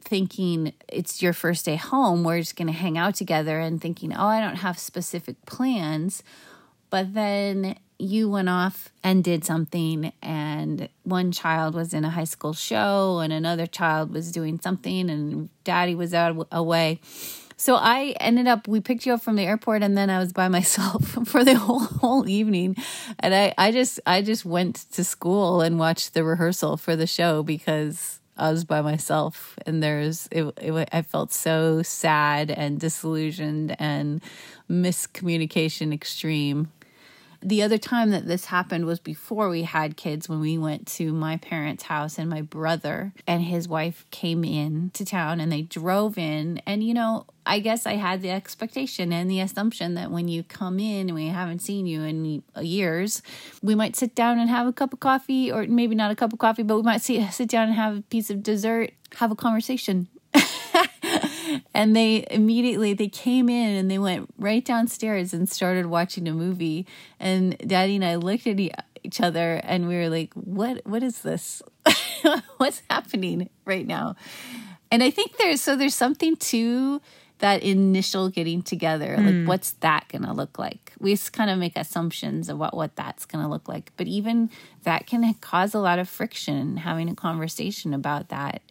thinking 0.07 0.73
it's 0.87 1.21
your 1.21 1.33
first 1.33 1.65
day 1.65 1.75
home, 1.75 2.23
we're 2.23 2.39
just 2.39 2.55
going 2.55 2.67
to 2.67 2.73
hang 2.73 2.97
out 2.97 3.15
together 3.15 3.59
and 3.59 3.81
thinking, 3.81 4.13
oh, 4.13 4.25
I 4.25 4.39
don't 4.39 4.57
have 4.57 4.79
specific 4.79 5.45
plans. 5.45 6.23
But 6.89 7.13
then 7.13 7.77
you 7.99 8.29
went 8.29 8.47
off 8.47 8.93
and 9.03 9.23
did 9.23 9.43
something, 9.43 10.13
and 10.21 10.87
one 11.03 11.31
child 11.31 11.75
was 11.75 11.93
in 11.93 12.05
a 12.05 12.09
high 12.09 12.23
school 12.23 12.53
show, 12.53 13.19
and 13.19 13.33
another 13.33 13.65
child 13.65 14.13
was 14.13 14.31
doing 14.31 14.59
something, 14.59 15.09
and 15.09 15.49
daddy 15.63 15.95
was 15.95 16.13
out 16.13 16.47
away. 16.51 17.01
So 17.59 17.75
I 17.75 18.15
ended 18.19 18.47
up, 18.47 18.67
we 18.67 18.79
picked 18.79 19.05
you 19.07 19.13
up 19.13 19.23
from 19.23 19.35
the 19.35 19.41
airport 19.41 19.81
and 19.81 19.97
then 19.97 20.11
I 20.11 20.19
was 20.19 20.31
by 20.31 20.47
myself 20.59 21.03
for 21.27 21.43
the 21.43 21.55
whole, 21.55 21.79
whole 21.79 22.29
evening. 22.29 22.75
And 23.19 23.33
I, 23.33 23.51
I 23.57 23.71
just, 23.71 23.99
I 24.05 24.21
just 24.21 24.45
went 24.45 24.85
to 24.91 25.03
school 25.03 25.61
and 25.61 25.79
watched 25.79 26.13
the 26.13 26.23
rehearsal 26.23 26.77
for 26.77 26.95
the 26.95 27.07
show 27.07 27.41
because 27.41 28.19
I 28.37 28.51
was 28.51 28.65
by 28.65 28.81
myself, 28.81 29.57
and 29.65 29.81
there's 29.81 30.27
it, 30.31 30.43
it, 30.61 30.89
I 30.91 31.01
felt 31.01 31.31
so 31.31 31.81
sad 31.81 32.51
and 32.51 32.79
disillusioned 32.79 33.75
and 33.79 34.21
miscommunication 34.69 35.93
extreme 35.93 36.71
the 37.41 37.61
other 37.61 37.77
time 37.77 38.11
that 38.11 38.27
this 38.27 38.45
happened 38.45 38.85
was 38.85 38.99
before 38.99 39.49
we 39.49 39.63
had 39.63 39.97
kids 39.97 40.27
when 40.27 40.39
we 40.39 40.57
went 40.57 40.87
to 40.87 41.13
my 41.13 41.37
parents' 41.37 41.83
house 41.83 42.17
and 42.17 42.29
my 42.29 42.41
brother 42.41 43.13
and 43.25 43.43
his 43.43 43.67
wife 43.67 44.05
came 44.11 44.43
in 44.43 44.91
to 44.93 45.05
town 45.05 45.39
and 45.39 45.51
they 45.51 45.61
drove 45.61 46.17
in 46.17 46.61
and 46.65 46.83
you 46.83 46.93
know 46.93 47.25
I 47.47 47.59
guess 47.59 47.85
I 47.85 47.93
had 47.93 48.21
the 48.21 48.29
expectation 48.29 49.13
and 49.13 49.31
the 49.31 49.39
assumption 49.39 49.95
that 49.95 50.11
when 50.11 50.27
you 50.27 50.43
come 50.43 50.79
in 50.79 51.07
and 51.07 51.15
we 51.15 51.27
haven't 51.27 51.61
seen 51.61 51.85
you 51.85 52.03
in 52.03 52.43
years, 52.61 53.21
we 53.63 53.73
might 53.73 53.95
sit 53.95 54.13
down 54.15 54.37
and 54.37 54.49
have 54.49 54.67
a 54.67 54.73
cup 54.73 54.91
of 54.91 54.99
coffee, 54.99 55.49
or 55.51 55.63
maybe 55.65 55.95
not 55.95 56.11
a 56.11 56.15
cup 56.15 56.33
of 56.33 56.39
coffee, 56.39 56.63
but 56.63 56.75
we 56.75 56.81
might 56.81 57.01
sit, 57.01 57.47
down 57.47 57.69
and 57.69 57.75
have 57.75 57.97
a 57.97 58.01
piece 58.01 58.29
of 58.29 58.43
dessert, 58.43 58.91
have 59.15 59.31
a 59.31 59.35
conversation. 59.35 60.09
And 61.73 61.95
they 61.95 62.25
immediately 62.29 62.93
they 62.93 63.07
came 63.07 63.49
in 63.49 63.75
and 63.75 63.89
they 63.89 63.99
went 63.99 64.29
right 64.37 64.63
downstairs 64.63 65.33
and 65.33 65.49
started 65.49 65.87
watching 65.87 66.27
a 66.27 66.33
movie. 66.33 66.85
And 67.19 67.57
daddy 67.59 67.95
and 67.95 68.05
i 68.05 68.15
looked 68.15 68.47
at 68.47 68.59
each 68.59 69.21
other 69.21 69.61
and 69.63 69.87
we 69.87 69.95
were 69.95 70.09
like 70.09 70.33
what 70.33 70.85
what 70.85 71.03
is 71.03 71.21
this? 71.21 71.61
What's 72.57 72.81
happening 72.89 73.49
right 73.65 73.85
now? 73.85 74.15
And 74.91 75.03
i 75.03 75.09
think 75.09 75.37
there's 75.37 75.61
so 75.61 75.75
there's 75.75 75.95
something 75.95 76.35
to 76.37 77.01
that 77.39 77.61
initial 77.61 78.29
getting 78.29 78.63
together 78.63 79.15
mm. 79.15 79.25
like 79.39 79.47
what's 79.47 79.73
that 79.73 80.07
gonna 80.09 80.33
look 80.33 80.57
like? 80.57 80.93
We 80.99 81.15
kind 81.17 81.49
of 81.49 81.59
make 81.59 81.77
assumptions 81.77 82.49
about 82.49 82.75
what 82.75 82.95
that's 82.95 83.25
gonna 83.25 83.49
look 83.49 83.67
like. 83.67 83.91
But 83.95 84.07
even 84.07 84.49
that 84.83 85.05
can 85.05 85.33
cause 85.35 85.75
a 85.75 85.79
lot 85.79 85.99
of 85.99 86.09
friction 86.09 86.77
having 86.77 87.09
a 87.09 87.15
conversation 87.15 87.93
about 87.93 88.29
that 88.29 88.61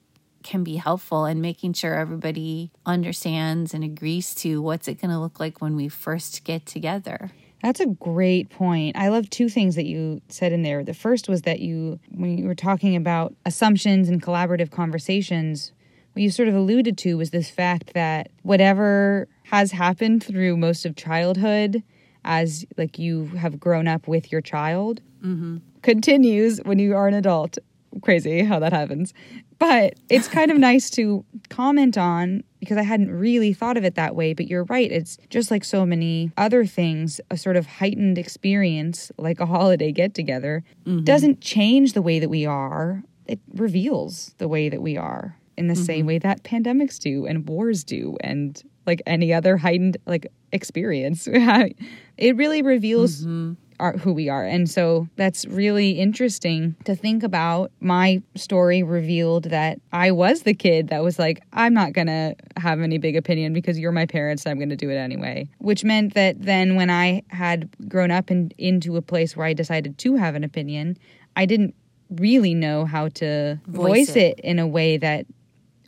can 0.46 0.62
be 0.62 0.76
helpful 0.76 1.24
and 1.24 1.42
making 1.42 1.72
sure 1.72 1.94
everybody 1.94 2.70
understands 2.86 3.74
and 3.74 3.82
agrees 3.82 4.34
to 4.36 4.62
what's 4.62 4.86
it 4.86 5.00
going 5.00 5.10
to 5.10 5.18
look 5.18 5.40
like 5.40 5.60
when 5.60 5.74
we 5.74 5.88
first 5.88 6.44
get 6.44 6.64
together. 6.64 7.32
That's 7.62 7.80
a 7.80 7.86
great 7.86 8.48
point. 8.48 8.96
I 8.96 9.08
love 9.08 9.28
two 9.28 9.48
things 9.48 9.74
that 9.74 9.86
you 9.86 10.22
said 10.28 10.52
in 10.52 10.62
there. 10.62 10.84
The 10.84 10.94
first 10.94 11.28
was 11.28 11.42
that 11.42 11.58
you, 11.58 11.98
when 12.10 12.38
you 12.38 12.46
were 12.46 12.54
talking 12.54 12.94
about 12.94 13.34
assumptions 13.44 14.08
and 14.08 14.22
collaborative 14.22 14.70
conversations, 14.70 15.72
what 16.12 16.22
you 16.22 16.30
sort 16.30 16.48
of 16.48 16.54
alluded 16.54 16.96
to 16.98 17.16
was 17.16 17.30
this 17.30 17.50
fact 17.50 17.94
that 17.94 18.30
whatever 18.42 19.26
has 19.44 19.72
happened 19.72 20.22
through 20.22 20.56
most 20.56 20.86
of 20.86 20.94
childhood, 20.94 21.82
as 22.24 22.64
like 22.76 23.00
you 23.00 23.26
have 23.28 23.58
grown 23.58 23.88
up 23.88 24.06
with 24.06 24.30
your 24.30 24.40
child, 24.40 25.00
mm-hmm. 25.24 25.56
continues 25.82 26.60
when 26.64 26.78
you 26.78 26.94
are 26.94 27.08
an 27.08 27.14
adult. 27.14 27.58
Crazy 28.02 28.42
how 28.42 28.58
that 28.58 28.72
happens. 28.72 29.14
But 29.58 29.94
it's 30.10 30.28
kind 30.28 30.50
of 30.50 30.58
nice 30.58 30.90
to 30.90 31.24
comment 31.48 31.96
on 31.96 32.44
because 32.60 32.76
I 32.76 32.82
hadn't 32.82 33.10
really 33.10 33.52
thought 33.52 33.76
of 33.76 33.84
it 33.84 33.94
that 33.94 34.14
way. 34.14 34.34
But 34.34 34.48
you're 34.48 34.64
right. 34.64 34.90
It's 34.90 35.18
just 35.30 35.50
like 35.50 35.64
so 35.64 35.86
many 35.86 36.30
other 36.36 36.66
things, 36.66 37.20
a 37.30 37.36
sort 37.36 37.56
of 37.56 37.66
heightened 37.66 38.18
experience, 38.18 39.10
like 39.18 39.40
a 39.40 39.46
holiday 39.46 39.92
get 39.92 40.14
together, 40.14 40.62
mm-hmm. 40.84 41.04
doesn't 41.04 41.40
change 41.40 41.92
the 41.94 42.02
way 42.02 42.18
that 42.18 42.28
we 42.28 42.44
are. 42.44 43.02
It 43.26 43.40
reveals 43.54 44.34
the 44.38 44.48
way 44.48 44.68
that 44.68 44.82
we 44.82 44.96
are 44.96 45.36
in 45.56 45.68
the 45.68 45.74
mm-hmm. 45.74 45.82
same 45.84 46.06
way 46.06 46.18
that 46.18 46.42
pandemics 46.42 46.98
do 46.98 47.26
and 47.26 47.48
wars 47.48 47.82
do 47.82 48.16
and 48.20 48.62
like 48.86 49.02
any 49.06 49.32
other 49.32 49.56
heightened 49.56 49.96
like 50.06 50.26
experience. 50.52 51.26
it 52.18 52.36
really 52.36 52.62
reveals 52.62 53.22
mm-hmm 53.22 53.54
are 53.80 53.96
who 53.96 54.12
we 54.12 54.28
are. 54.28 54.44
And 54.44 54.68
so 54.68 55.08
that's 55.16 55.46
really 55.46 55.92
interesting 55.92 56.76
to 56.84 56.94
think 56.94 57.22
about. 57.22 57.70
My 57.80 58.22
story 58.34 58.82
revealed 58.82 59.44
that 59.44 59.80
I 59.92 60.10
was 60.10 60.42
the 60.42 60.54
kid 60.54 60.88
that 60.88 61.02
was 61.02 61.18
like, 61.18 61.42
I'm 61.52 61.74
not 61.74 61.92
going 61.92 62.06
to 62.06 62.34
have 62.56 62.80
any 62.80 62.98
big 62.98 63.16
opinion 63.16 63.52
because 63.52 63.78
you're 63.78 63.92
my 63.92 64.06
parents. 64.06 64.46
I'm 64.46 64.58
going 64.58 64.70
to 64.70 64.76
do 64.76 64.90
it 64.90 64.96
anyway. 64.96 65.48
Which 65.58 65.84
meant 65.84 66.14
that 66.14 66.40
then 66.40 66.76
when 66.76 66.90
I 66.90 67.22
had 67.28 67.68
grown 67.88 68.10
up 68.10 68.30
and 68.30 68.54
into 68.58 68.96
a 68.96 69.02
place 69.02 69.36
where 69.36 69.46
I 69.46 69.52
decided 69.52 69.98
to 69.98 70.16
have 70.16 70.34
an 70.34 70.44
opinion, 70.44 70.96
I 71.36 71.46
didn't 71.46 71.74
really 72.10 72.54
know 72.54 72.84
how 72.84 73.08
to 73.08 73.60
voice, 73.66 74.08
voice 74.08 74.16
it. 74.16 74.38
it 74.38 74.40
in 74.40 74.58
a 74.58 74.66
way 74.66 74.96
that 74.96 75.26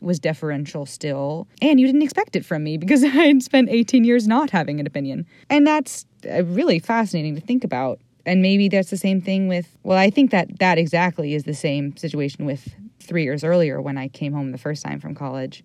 was 0.01 0.19
deferential 0.19 0.85
still. 0.85 1.47
And 1.61 1.79
you 1.79 1.85
didn't 1.85 2.01
expect 2.01 2.35
it 2.35 2.45
from 2.45 2.63
me 2.63 2.77
because 2.77 3.03
I 3.03 3.07
had 3.07 3.43
spent 3.43 3.69
18 3.69 4.03
years 4.03 4.27
not 4.27 4.49
having 4.49 4.79
an 4.79 4.87
opinion. 4.87 5.25
And 5.49 5.65
that's 5.65 6.05
Uh, 6.25 6.43
really 6.43 6.79
fascinating 6.79 7.35
to 7.35 7.41
think 7.41 7.63
about. 7.63 7.99
And 8.25 8.41
maybe 8.41 8.69
that's 8.69 8.89
the 8.89 8.97
same 8.97 9.21
thing 9.21 9.47
with, 9.47 9.77
well, 9.83 9.97
I 9.97 10.09
think 10.09 10.31
that 10.31 10.59
that 10.59 10.77
exactly 10.77 11.33
is 11.33 11.43
the 11.43 11.53
same 11.53 11.95
situation 11.97 12.45
with 12.45 12.73
three 12.99 13.23
years 13.23 13.43
earlier 13.43 13.81
when 13.81 13.97
I 13.97 14.07
came 14.07 14.33
home 14.33 14.51
the 14.51 14.57
first 14.57 14.83
time 14.83 14.99
from 14.99 15.15
college. 15.15 15.63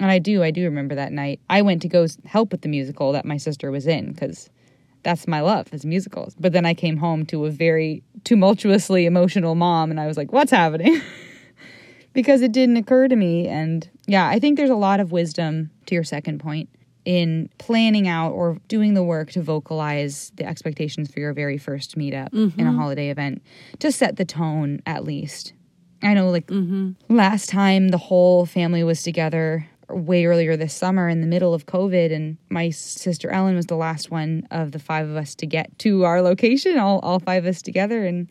And 0.00 0.10
I 0.10 0.18
do, 0.18 0.42
I 0.42 0.50
do 0.50 0.64
remember 0.64 0.94
that 0.94 1.12
night. 1.12 1.40
I 1.50 1.62
went 1.62 1.82
to 1.82 1.88
go 1.88 2.06
help 2.24 2.52
with 2.52 2.62
the 2.62 2.68
musical 2.68 3.12
that 3.12 3.24
my 3.24 3.36
sister 3.36 3.70
was 3.70 3.86
in 3.86 4.12
because 4.12 4.48
that's 5.02 5.26
my 5.26 5.40
love, 5.40 5.72
is 5.72 5.84
musicals. 5.84 6.34
But 6.38 6.52
then 6.52 6.64
I 6.64 6.74
came 6.74 6.96
home 6.96 7.26
to 7.26 7.44
a 7.44 7.50
very 7.50 8.02
tumultuously 8.24 9.06
emotional 9.06 9.54
mom, 9.54 9.90
and 9.90 10.00
I 10.00 10.06
was 10.06 10.16
like, 10.16 10.32
what's 10.32 10.50
happening? 10.50 11.00
because 12.12 12.42
it 12.42 12.52
didn't 12.52 12.76
occur 12.76 13.08
to 13.08 13.16
me. 13.16 13.48
And 13.48 13.88
yeah, 14.06 14.28
I 14.28 14.38
think 14.38 14.56
there's 14.56 14.70
a 14.70 14.76
lot 14.76 15.00
of 15.00 15.12
wisdom 15.12 15.70
to 15.86 15.94
your 15.94 16.04
second 16.04 16.38
point 16.38 16.68
in 17.08 17.48
planning 17.56 18.06
out 18.06 18.32
or 18.32 18.58
doing 18.68 18.92
the 18.92 19.02
work 19.02 19.30
to 19.30 19.40
vocalize 19.40 20.30
the 20.34 20.44
expectations 20.44 21.10
for 21.10 21.20
your 21.20 21.32
very 21.32 21.56
first 21.56 21.96
meetup 21.96 22.34
in 22.34 22.38
a 22.40 22.48
mm-hmm. 22.50 22.78
holiday 22.78 23.08
event 23.08 23.42
to 23.78 23.90
set 23.90 24.16
the 24.16 24.26
tone 24.26 24.82
at 24.84 25.04
least. 25.04 25.54
I 26.02 26.12
know, 26.12 26.28
like, 26.28 26.48
mm-hmm. 26.48 26.90
last 27.08 27.48
time 27.48 27.88
the 27.88 27.96
whole 27.96 28.44
family 28.44 28.84
was 28.84 29.02
together 29.02 29.66
way 29.88 30.26
earlier 30.26 30.54
this 30.54 30.74
summer 30.74 31.08
in 31.08 31.22
the 31.22 31.26
middle 31.26 31.54
of 31.54 31.64
COVID, 31.64 32.12
and 32.12 32.36
my 32.50 32.68
sister 32.68 33.30
Ellen 33.30 33.56
was 33.56 33.64
the 33.64 33.74
last 33.74 34.10
one 34.10 34.46
of 34.50 34.72
the 34.72 34.78
five 34.78 35.08
of 35.08 35.16
us 35.16 35.34
to 35.36 35.46
get 35.46 35.78
to 35.78 36.04
our 36.04 36.20
location, 36.20 36.76
all, 36.76 36.98
all 36.98 37.20
five 37.20 37.46
of 37.46 37.48
us 37.48 37.62
together. 37.62 38.04
And 38.04 38.28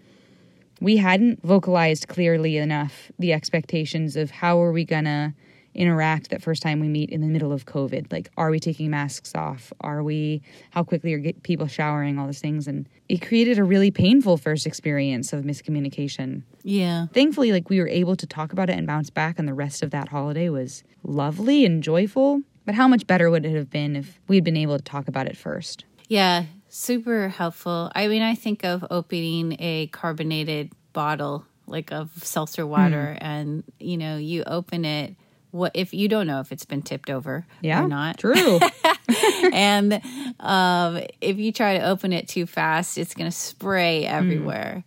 we 0.80 0.98
hadn't 0.98 1.42
vocalized 1.42 2.10
clearly 2.10 2.58
enough 2.58 3.12
the 3.18 3.34
expectations 3.34 4.16
of 4.16 4.30
how 4.30 4.62
are 4.62 4.72
we 4.72 4.86
gonna 4.86 5.34
interact 5.78 6.30
that 6.30 6.42
first 6.42 6.62
time 6.62 6.80
we 6.80 6.88
meet 6.88 7.10
in 7.10 7.22
the 7.22 7.28
middle 7.28 7.52
of 7.52 7.66
COVID. 7.66 8.12
Like, 8.12 8.30
are 8.38 8.50
we 8.50 8.60
taking 8.60 8.90
masks 8.90 9.34
off? 9.36 9.72
Are 9.82 10.04
we, 10.04 10.42
how 10.72 10.84
quickly 10.84 11.14
are 11.14 11.34
people 11.44 11.68
showering? 11.68 12.18
All 12.18 12.26
those 12.26 12.40
things. 12.40 12.68
And 12.68 12.88
it 13.08 13.22
created 13.22 13.60
a 13.60 13.64
really 13.64 13.92
painful 13.92 14.38
first 14.38 14.66
experience 14.66 15.34
of 15.34 15.44
miscommunication. 15.44 16.42
Yeah. 16.64 17.08
Thankfully, 17.14 17.52
like, 17.52 17.70
we 17.70 17.80
were 17.80 17.88
able 17.88 18.16
to 18.16 18.28
talk 18.28 18.52
about 18.52 18.70
it 18.70 18.78
and 18.78 18.88
bounce 18.88 19.10
back, 19.10 19.40
and 19.40 19.48
the 19.48 19.54
rest 19.54 19.84
of 19.84 19.92
that 19.92 20.10
holiday 20.10 20.50
was 20.50 20.84
lovely 21.04 21.66
and 21.66 21.82
joyful. 21.84 22.42
But 22.66 22.76
how 22.76 22.88
much 22.88 23.08
better 23.08 23.30
would 23.30 23.46
it 23.46 23.56
have 23.56 23.70
been 23.70 23.96
if 23.96 24.20
we'd 24.28 24.44
been 24.44 24.58
able 24.58 24.78
to 24.78 24.84
talk 24.84 25.08
about 25.08 25.28
it 25.28 25.38
first? 25.38 25.86
Yeah, 26.10 26.46
super 26.68 27.30
helpful. 27.30 27.92
I 27.96 28.08
mean, 28.08 28.22
I 28.22 28.36
think 28.36 28.66
of 28.66 28.86
opening 28.90 29.56
a 29.60 29.88
carbonated 29.88 30.72
bottle 30.92 31.46
like 31.68 31.92
of 31.92 32.12
seltzer 32.24 32.66
water 32.66 33.18
hmm. 33.20 33.26
and, 33.26 33.64
you 33.80 33.98
know, 33.98 34.18
you 34.18 34.44
open 34.46 34.86
it 34.86 35.16
what 35.52 35.72
if 35.76 35.94
you 35.94 36.08
don't 36.08 36.28
know 36.28 36.40
if 36.40 36.52
it's 36.52 36.66
been 36.66 36.82
tipped 36.82 37.10
over 37.10 37.46
Yeah. 37.62 37.84
or 37.84 37.88
not. 37.88 38.18
True. 38.20 38.60
and 39.54 40.02
um, 40.40 41.02
if 41.22 41.38
you 41.38 41.52
try 41.52 41.78
to 41.78 41.86
open 41.86 42.14
it 42.14 42.28
too 42.28 42.46
fast, 42.46 42.98
it's 42.98 43.14
going 43.14 43.30
to 43.30 43.36
spray 43.36 44.06
everywhere. 44.06 44.84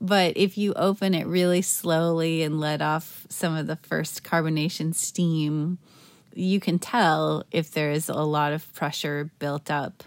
But 0.00 0.36
if 0.36 0.56
you 0.56 0.74
open 0.74 1.14
it 1.14 1.26
really 1.26 1.62
slowly 1.62 2.42
and 2.42 2.60
let 2.60 2.80
off 2.80 3.26
some 3.28 3.56
of 3.56 3.66
the 3.66 3.76
first 3.76 4.22
carbonation 4.22 4.94
steam, 4.94 5.78
you 6.34 6.60
can 6.60 6.78
tell 6.78 7.44
if 7.50 7.72
there's 7.72 8.08
a 8.08 8.14
lot 8.22 8.52
of 8.52 8.72
pressure 8.74 9.30
built 9.38 9.70
up. 9.70 10.04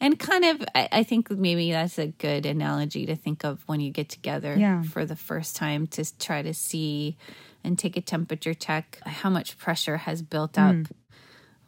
And 0.00 0.18
kind 0.18 0.44
of, 0.44 0.62
I, 0.74 0.88
I 0.92 1.02
think 1.04 1.30
maybe 1.30 1.70
that's 1.70 1.98
a 1.98 2.08
good 2.08 2.44
analogy 2.44 3.06
to 3.06 3.14
think 3.16 3.44
of 3.44 3.62
when 3.66 3.80
you 3.80 3.90
get 3.90 4.08
together 4.08 4.54
Yeah. 4.58 4.82
for 4.82 5.06
the 5.06 5.16
first 5.16 5.54
time 5.56 5.86
to 5.88 6.18
try 6.18 6.42
to 6.42 6.52
see 6.52 7.16
and 7.64 7.78
take 7.78 7.96
a 7.96 8.00
temperature 8.00 8.54
check 8.54 8.98
how 9.04 9.30
much 9.30 9.58
pressure 9.58 9.98
has 9.98 10.22
built 10.22 10.58
up 10.58 10.74
mm. 10.74 10.86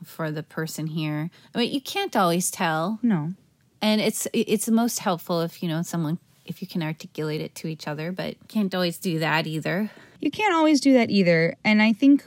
for 0.04 0.30
the 0.30 0.42
person 0.42 0.88
here. 0.88 1.30
I 1.54 1.58
mean, 1.58 1.72
you 1.72 1.80
can't 1.80 2.16
always 2.16 2.50
tell, 2.50 2.98
no. 3.02 3.32
and 3.80 4.00
it's 4.00 4.26
it's 4.32 4.68
most 4.68 5.00
helpful 5.00 5.40
if 5.42 5.62
you 5.62 5.68
know 5.68 5.82
someone 5.82 6.18
if 6.44 6.60
you 6.60 6.68
can 6.68 6.82
articulate 6.82 7.40
it 7.40 7.54
to 7.56 7.68
each 7.68 7.88
other, 7.88 8.12
but 8.12 8.36
can't 8.48 8.74
always 8.74 8.98
do 8.98 9.18
that 9.18 9.46
either. 9.46 9.90
You 10.20 10.30
can't 10.30 10.54
always 10.54 10.80
do 10.80 10.92
that 10.94 11.10
either. 11.10 11.56
And 11.64 11.80
I 11.80 11.92
think 11.92 12.24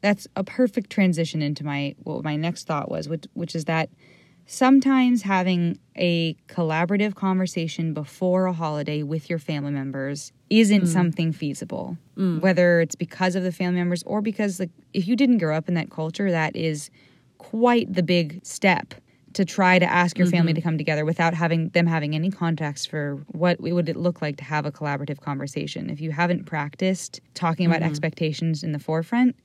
that's 0.00 0.26
a 0.36 0.44
perfect 0.44 0.90
transition 0.90 1.42
into 1.42 1.64
my 1.64 1.94
what 2.02 2.24
my 2.24 2.36
next 2.36 2.66
thought 2.66 2.90
was, 2.90 3.08
which 3.08 3.26
which 3.34 3.54
is 3.54 3.66
that 3.66 3.90
sometimes 4.50 5.22
having 5.22 5.78
a 5.94 6.34
collaborative 6.48 7.14
conversation 7.14 7.94
before 7.94 8.46
a 8.46 8.52
holiday 8.52 9.04
with 9.04 9.30
your 9.30 9.38
family 9.38 9.70
members 9.70 10.32
isn't 10.50 10.82
mm. 10.82 10.88
something 10.88 11.30
feasible. 11.30 11.96
Mm. 12.16 12.40
Whether 12.40 12.80
it's 12.80 12.96
because 12.96 13.36
of 13.36 13.44
the 13.44 13.52
family 13.52 13.78
members 13.78 14.02
or 14.02 14.20
because 14.20 14.58
like 14.58 14.70
if 14.92 15.06
you 15.06 15.14
didn't 15.14 15.38
grow 15.38 15.56
up 15.56 15.68
in 15.68 15.74
that 15.74 15.88
culture, 15.88 16.32
that 16.32 16.56
is 16.56 16.90
quite 17.38 17.94
the 17.94 18.02
big 18.02 18.44
step 18.44 18.94
to 19.34 19.44
try 19.44 19.78
to 19.78 19.86
ask 19.86 20.18
your 20.18 20.26
family 20.26 20.50
mm-hmm. 20.50 20.56
to 20.56 20.62
come 20.62 20.78
together 20.78 21.04
without 21.04 21.32
having 21.32 21.68
them 21.68 21.86
having 21.86 22.16
any 22.16 22.28
context 22.28 22.90
for 22.90 23.22
what 23.28 23.60
would 23.60 23.88
it 23.88 23.96
look 23.96 24.20
like 24.20 24.36
to 24.38 24.44
have 24.44 24.66
a 24.66 24.72
collaborative 24.72 25.20
conversation. 25.20 25.88
If 25.88 26.00
you 26.00 26.10
haven't 26.10 26.46
practiced 26.46 27.20
talking 27.34 27.66
about 27.66 27.82
mm-hmm. 27.82 27.90
expectations 27.90 28.64
in 28.64 28.72
the 28.72 28.80
forefront, 28.80 29.36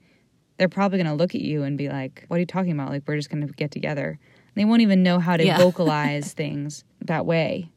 they're 0.58 0.68
probably 0.68 0.98
going 0.98 1.12
to 1.12 1.14
look 1.14 1.36
at 1.36 1.42
you 1.42 1.62
and 1.62 1.78
be 1.78 1.90
like, 1.90 2.26
"What 2.28 2.38
are 2.38 2.40
you 2.40 2.48
talking 2.48 2.72
about? 2.72 2.90
Like 2.90 3.04
we're 3.06 3.18
just 3.18 3.30
going 3.30 3.46
to 3.46 3.54
get 3.54 3.70
together." 3.70 4.18
They 4.56 4.66
won't 4.66 4.82
even 4.82 5.04
know 5.04 5.20
how 5.20 5.38
to 5.38 5.46
Yeah. 5.46 5.58
vocalize 5.66 6.34
things 6.34 6.84
that 7.02 7.26
way. 7.26 7.70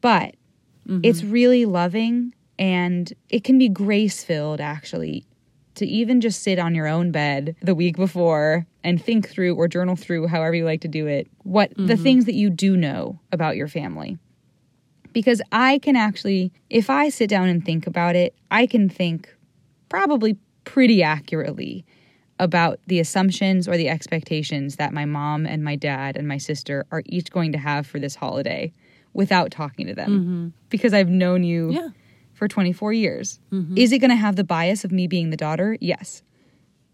But 0.00 0.36
mm-hmm. 0.86 1.00
it's 1.02 1.22
really 1.22 1.64
loving 1.64 2.32
and 2.58 3.12
it 3.28 3.44
can 3.44 3.58
be 3.58 3.68
grace 3.68 4.24
filled 4.24 4.60
actually 4.60 5.26
to 5.76 5.86
even 5.86 6.20
just 6.20 6.42
sit 6.42 6.58
on 6.58 6.74
your 6.74 6.86
own 6.86 7.10
bed 7.10 7.54
the 7.62 7.74
week 7.74 7.96
before 7.96 8.66
and 8.82 9.02
think 9.02 9.28
through 9.28 9.54
or 9.54 9.68
journal 9.68 9.96
through 9.96 10.26
however 10.26 10.54
you 10.54 10.64
like 10.64 10.80
to 10.80 10.88
do 10.88 11.06
it 11.06 11.28
what 11.42 11.70
the 11.76 11.82
mm-hmm. 11.94 12.02
things 12.02 12.24
that 12.24 12.34
you 12.34 12.50
do 12.50 12.76
know 12.76 13.18
about 13.30 13.56
your 13.56 13.68
family 13.68 14.18
because 15.12 15.40
i 15.52 15.78
can 15.78 15.96
actually 15.96 16.52
if 16.70 16.90
i 16.90 17.08
sit 17.08 17.28
down 17.28 17.48
and 17.48 17.64
think 17.64 17.86
about 17.86 18.16
it 18.16 18.34
i 18.50 18.66
can 18.66 18.88
think 18.88 19.34
probably 19.88 20.36
pretty 20.64 21.02
accurately 21.02 21.84
about 22.38 22.78
the 22.86 23.00
assumptions 23.00 23.66
or 23.66 23.76
the 23.76 23.88
expectations 23.88 24.76
that 24.76 24.92
my 24.92 25.04
mom 25.04 25.46
and 25.46 25.64
my 25.64 25.76
dad 25.76 26.16
and 26.16 26.28
my 26.28 26.38
sister 26.38 26.84
are 26.90 27.02
each 27.06 27.30
going 27.30 27.52
to 27.52 27.58
have 27.58 27.86
for 27.86 27.98
this 27.98 28.14
holiday 28.14 28.72
without 29.14 29.50
talking 29.50 29.86
to 29.86 29.94
them 29.94 30.10
mm-hmm. 30.10 30.48
because 30.68 30.92
i've 30.92 31.08
known 31.08 31.42
you 31.44 31.70
Yeah. 31.72 31.88
for 32.34 32.46
24 32.48 32.92
years. 32.92 33.40
Mm-hmm. 33.50 33.78
Is 33.78 33.92
it 33.92 33.98
going 34.00 34.10
to 34.10 34.16
have 34.16 34.36
the 34.36 34.44
bias 34.44 34.84
of 34.84 34.92
me 34.92 35.06
being 35.06 35.30
the 35.30 35.38
daughter? 35.38 35.78
Yes. 35.80 36.22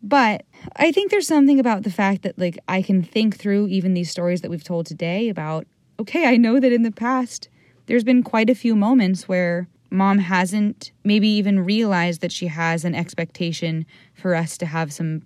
But 0.00 0.44
I 0.76 0.92
think 0.92 1.10
there's 1.10 1.26
something 1.26 1.58
about 1.58 1.82
the 1.82 1.90
fact 1.90 2.22
that 2.22 2.38
like 2.38 2.58
I 2.68 2.80
can 2.82 3.02
think 3.02 3.36
through 3.36 3.66
even 3.68 3.94
these 3.94 4.10
stories 4.10 4.40
that 4.42 4.50
we've 4.50 4.62
told 4.64 4.86
today 4.86 5.28
about 5.28 5.66
okay, 5.98 6.26
I 6.26 6.36
know 6.36 6.58
that 6.60 6.72
in 6.72 6.82
the 6.82 6.90
past 6.92 7.48
there's 7.86 8.04
been 8.04 8.22
quite 8.22 8.50
a 8.50 8.54
few 8.54 8.74
moments 8.76 9.28
where 9.28 9.68
mom 9.90 10.18
hasn't 10.18 10.92
maybe 11.04 11.28
even 11.28 11.64
realized 11.64 12.20
that 12.20 12.32
she 12.32 12.46
has 12.46 12.84
an 12.84 12.94
expectation 12.94 13.84
for 14.14 14.34
us 14.34 14.56
to 14.58 14.66
have 14.66 14.92
some 14.92 15.22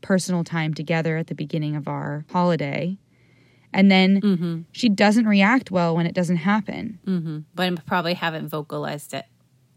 personal 0.00 0.44
time 0.44 0.74
together 0.74 1.16
at 1.16 1.26
the 1.28 1.34
beginning 1.34 1.76
of 1.76 1.88
our 1.88 2.24
holiday. 2.30 2.96
And 3.72 3.90
then 3.90 4.66
she 4.72 4.88
doesn't 4.88 5.26
react 5.26 5.70
well 5.70 5.94
when 5.94 6.04
it 6.06 6.14
doesn't 6.14 6.38
happen. 6.38 6.98
hmm 7.04 7.38
But 7.54 7.72
I 7.72 7.76
probably 7.86 8.14
haven't 8.14 8.48
vocalized 8.48 9.14
it. 9.14 9.26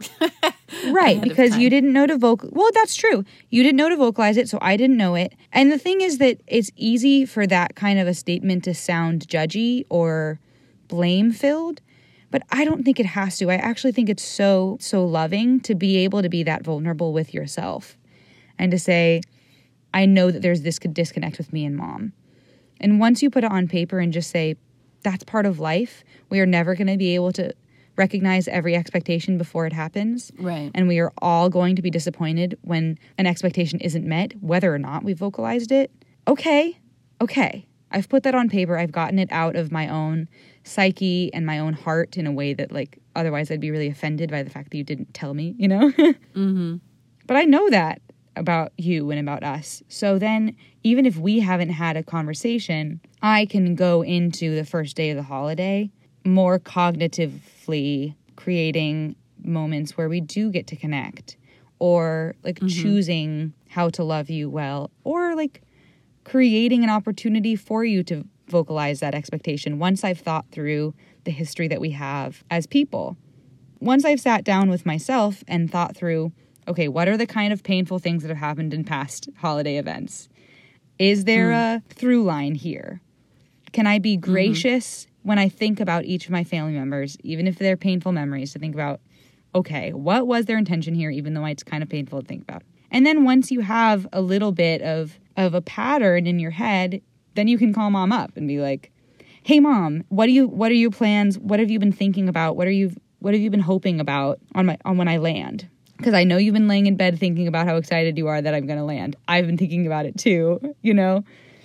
right 0.92 1.22
because 1.22 1.56
you 1.56 1.70
didn't 1.70 1.94
know 1.94 2.06
to 2.06 2.18
vocal 2.18 2.50
well 2.52 2.70
that's 2.74 2.96
true 2.96 3.24
you 3.50 3.64
didn't 3.64 3.78
know 3.78 3.88
to 3.88 3.96
vocalize 3.96 4.36
it 4.36 4.50
so 4.50 4.58
i 4.62 4.76
didn't 4.76 4.98
know 4.98 5.16
it 5.16 5.34
and 5.54 5.72
the 5.72 5.78
thing 5.78 6.02
is 6.02 6.18
that 6.18 6.42
it's 6.48 6.72
easy 6.76 7.26
for 7.26 7.48
that 7.48 7.76
kind 7.76 8.00
of 8.00 8.08
a 8.08 8.14
statement 8.14 8.64
to 8.66 8.74
sound 8.74 9.26
judgy 9.28 9.86
or 9.90 10.40
blame 10.90 11.32
filled 11.32 11.80
but 12.32 12.42
i 12.52 12.66
don't 12.66 12.84
think 12.84 13.00
it 13.00 13.06
has 13.06 13.38
to 13.38 13.50
i 13.50 13.56
actually 13.56 13.94
think 13.94 14.10
it's 14.10 14.24
so 14.24 14.78
so 14.82 15.06
loving 15.06 15.60
to 15.60 15.74
be 15.74 15.96
able 15.98 16.22
to 16.22 16.28
be 16.30 16.44
that 16.44 16.64
vulnerable 16.64 17.14
with 17.14 17.34
yourself 17.34 17.96
and 18.60 18.72
to 18.72 18.80
say 18.80 19.22
i 19.94 20.06
know 20.06 20.32
that 20.32 20.42
there's 20.42 20.62
this 20.62 20.80
disconnect 20.80 21.38
with 21.38 21.52
me 21.54 21.66
and 21.66 21.76
mom 21.76 22.14
and 22.80 23.00
once 23.00 23.22
you 23.22 23.30
put 23.30 23.44
it 23.44 23.52
on 23.52 23.68
paper 23.68 24.00
and 24.00 24.12
just 24.14 24.30
say 24.30 24.56
that's 25.04 25.24
part 25.24 25.46
of 25.46 25.60
life 25.60 26.04
we 26.30 26.40
are 26.40 26.46
never 26.46 26.76
going 26.76 26.88
to 26.88 26.98
be 26.98 27.16
able 27.16 27.32
to 27.32 27.54
recognize 27.96 28.48
every 28.48 28.76
expectation 28.76 29.38
before 29.38 29.68
it 29.68 29.74
happens 29.74 30.32
Right. 30.40 30.72
and 30.74 30.88
we 30.88 30.98
are 31.00 31.12
all 31.20 31.50
going 31.50 31.76
to 31.76 31.82
be 31.82 31.92
disappointed 31.92 32.58
when 32.64 32.98
an 33.20 33.28
expectation 33.28 33.80
isn't 33.82 34.04
met, 34.04 34.34
whether 34.42 34.74
or 34.74 34.80
not 34.80 35.04
we 35.04 35.14
vocalized 35.14 35.72
it. 35.72 35.92
Okay, 36.28 36.80
okay. 37.22 37.68
I've 37.92 38.10
put 38.10 38.24
that 38.24 38.34
on 38.34 38.50
paper. 38.50 38.80
I've 38.80 38.92
gotten 38.92 39.20
it 39.20 39.30
out 39.32 39.56
of 39.56 39.72
my 39.72 39.88
own 39.88 40.28
psyche 40.64 41.32
and 41.36 41.46
my 41.46 41.60
own 41.60 41.74
heart 41.74 42.18
in 42.18 42.26
a 42.26 42.32
way 42.32 42.56
that, 42.56 42.72
like, 42.72 42.98
otherwise 43.16 43.52
I'd 43.52 43.60
be 43.60 43.70
really 43.70 43.90
offended 43.90 44.32
by 44.32 44.42
the 44.42 44.50
fact 44.50 44.72
that 44.72 44.78
you 44.78 44.84
didn't 44.84 45.14
tell 45.14 45.36
me, 45.36 45.54
you 45.60 45.68
know? 45.68 45.92
Mm-hmm. 46.34 46.78
But 47.28 47.38
I 47.38 47.44
know 47.44 47.70
that 47.70 48.02
about 48.36 48.72
you 48.78 49.12
and 49.12 49.19
about 49.19 49.43
us. 49.43 49.84
So 49.88 50.17
then, 50.17 50.56
even 50.84 51.06
if 51.06 51.17
we 51.17 51.39
haven't 51.39 51.69
had 51.69 51.98
a 51.98 52.04
conversation, 52.04 53.00
I 53.22 53.46
can 53.46 53.76
go 53.76 54.02
into 54.02 54.56
the 54.56 54.65
first 54.65 54.96
day 54.96 55.12
of 55.12 55.17
the 55.17 55.24
holiday 55.24 55.91
more 56.26 56.60
cognitively 56.60 58.15
creating 58.36 59.15
moments 59.43 59.98
where 59.98 60.10
we 60.10 60.22
do 60.22 60.50
get 60.50 60.67
to 60.67 60.76
connect 60.76 61.38
or 61.80 62.36
like 62.43 62.58
mm-hmm. 62.58 62.67
choosing 62.67 63.54
how 63.69 63.89
to 63.89 64.04
love 64.04 64.30
you 64.30 64.50
well 64.50 64.89
or 65.04 65.36
like 65.36 65.62
creating 66.24 66.84
an 66.84 66.89
opportunity 66.89 67.56
for 67.56 67.84
you 67.84 68.04
to 68.04 68.26
vocalize 68.48 69.02
that 69.02 69.13
expectation 69.13 69.80
once 69.80 70.04
I've 70.04 70.19
thought 70.19 70.46
through 70.52 70.93
the 71.26 71.32
history 71.32 71.67
that 71.67 71.82
we 71.82 71.91
have 71.91 72.43
as 72.50 72.65
people 72.65 73.17
once 73.84 74.06
I've 74.06 74.22
sat 74.22 74.46
down 74.46 74.69
with 74.69 74.86
myself 74.86 75.43
and 75.46 75.69
thought 75.69 75.93
through, 75.93 76.32
okay, 76.67 76.88
what 76.88 77.08
are 77.08 77.17
the 77.17 77.28
kind 77.28 77.54
of 77.54 77.63
painful 77.63 77.99
things 77.99 78.23
that 78.23 78.30
have 78.30 78.38
happened 78.38 78.73
in 78.73 78.84
past 78.84 79.30
holiday 79.38 79.78
events? 79.78 80.30
Is 80.99 81.26
there 81.26 81.47
hmm. 81.47 81.54
a 81.54 81.84
through 81.89 82.23
line 82.23 82.56
here? 82.56 83.02
Can 83.71 83.88
I 83.88 83.99
be 83.99 84.17
mm-hmm. 84.17 84.32
gracious 84.32 85.08
when 85.23 85.39
I 85.39 85.49
think 85.49 85.80
about 85.80 86.06
each 86.06 86.26
of 86.26 86.32
my 86.32 86.43
family 86.43 86.73
members, 86.73 87.17
even 87.23 87.47
if 87.47 87.58
they're 87.58 87.78
painful 87.78 88.12
memories, 88.12 88.54
to 88.54 88.60
think 88.60 88.76
about, 88.76 88.99
okay, 89.56 89.93
what 89.93 90.28
was 90.28 90.45
their 90.45 90.58
intention 90.58 90.93
here, 90.93 91.10
even 91.10 91.34
though 91.34 91.45
it's 91.45 91.63
kind 91.63 91.82
of 91.82 91.89
painful 91.89 92.21
to 92.21 92.28
think 92.28 92.43
about? 92.43 92.62
And 92.91 93.06
then 93.06 93.23
once 93.23 93.49
you 93.49 93.62
have 93.62 94.06
a 94.13 94.21
little 94.21 94.52
bit 94.52 94.82
of, 94.82 95.17
of 95.38 95.54
a 95.54 95.62
pattern 95.62 96.28
in 96.28 96.39
your 96.39 96.52
head, 96.52 97.02
then 97.36 97.47
you 97.47 97.58
can 97.58 97.73
call 97.73 97.89
mom 97.89 98.12
up 98.12 98.38
and 98.38 98.47
be 98.47 98.60
like, 98.60 98.91
hey 99.43 99.60
mom, 99.60 100.04
what 100.10 100.26
do 100.26 100.32
you 100.32 100.47
what 100.47 100.71
are 100.71 100.76
your 100.76 100.91
plans? 100.91 101.38
What 101.38 101.60
have 101.60 101.69
you 101.69 101.80
been 101.80 101.91
thinking 101.91 102.30
about? 102.30 102.56
What 102.56 102.67
are 102.67 102.71
you 102.71 102.91
what 103.19 103.34
have 103.34 103.41
you 103.41 103.49
been 103.49 103.60
hoping 103.60 103.99
about 103.99 104.39
on 104.56 104.65
my 104.65 104.78
on 104.86 104.97
when 104.97 105.08
I 105.08 105.17
land? 105.17 105.69
Because 105.98 106.14
I 106.14 106.24
know 106.24 106.38
you've 106.38 106.54
been 106.54 106.68
laying 106.68 106.88
in 106.88 106.96
bed 106.96 107.20
thinking 107.20 107.48
about 107.48 107.68
how 107.68 107.78
excited 107.78 108.18
you 108.18 108.28
are 108.28 108.42
that 108.42 108.54
I'm 108.54 108.66
gonna 108.66 108.86
land. 108.86 109.16
I've 109.28 109.46
been 109.46 109.58
thinking 109.58 109.86
about 109.86 110.06
it 110.06 110.18
too, 110.18 110.76
you 110.82 110.94
know? 110.94 111.24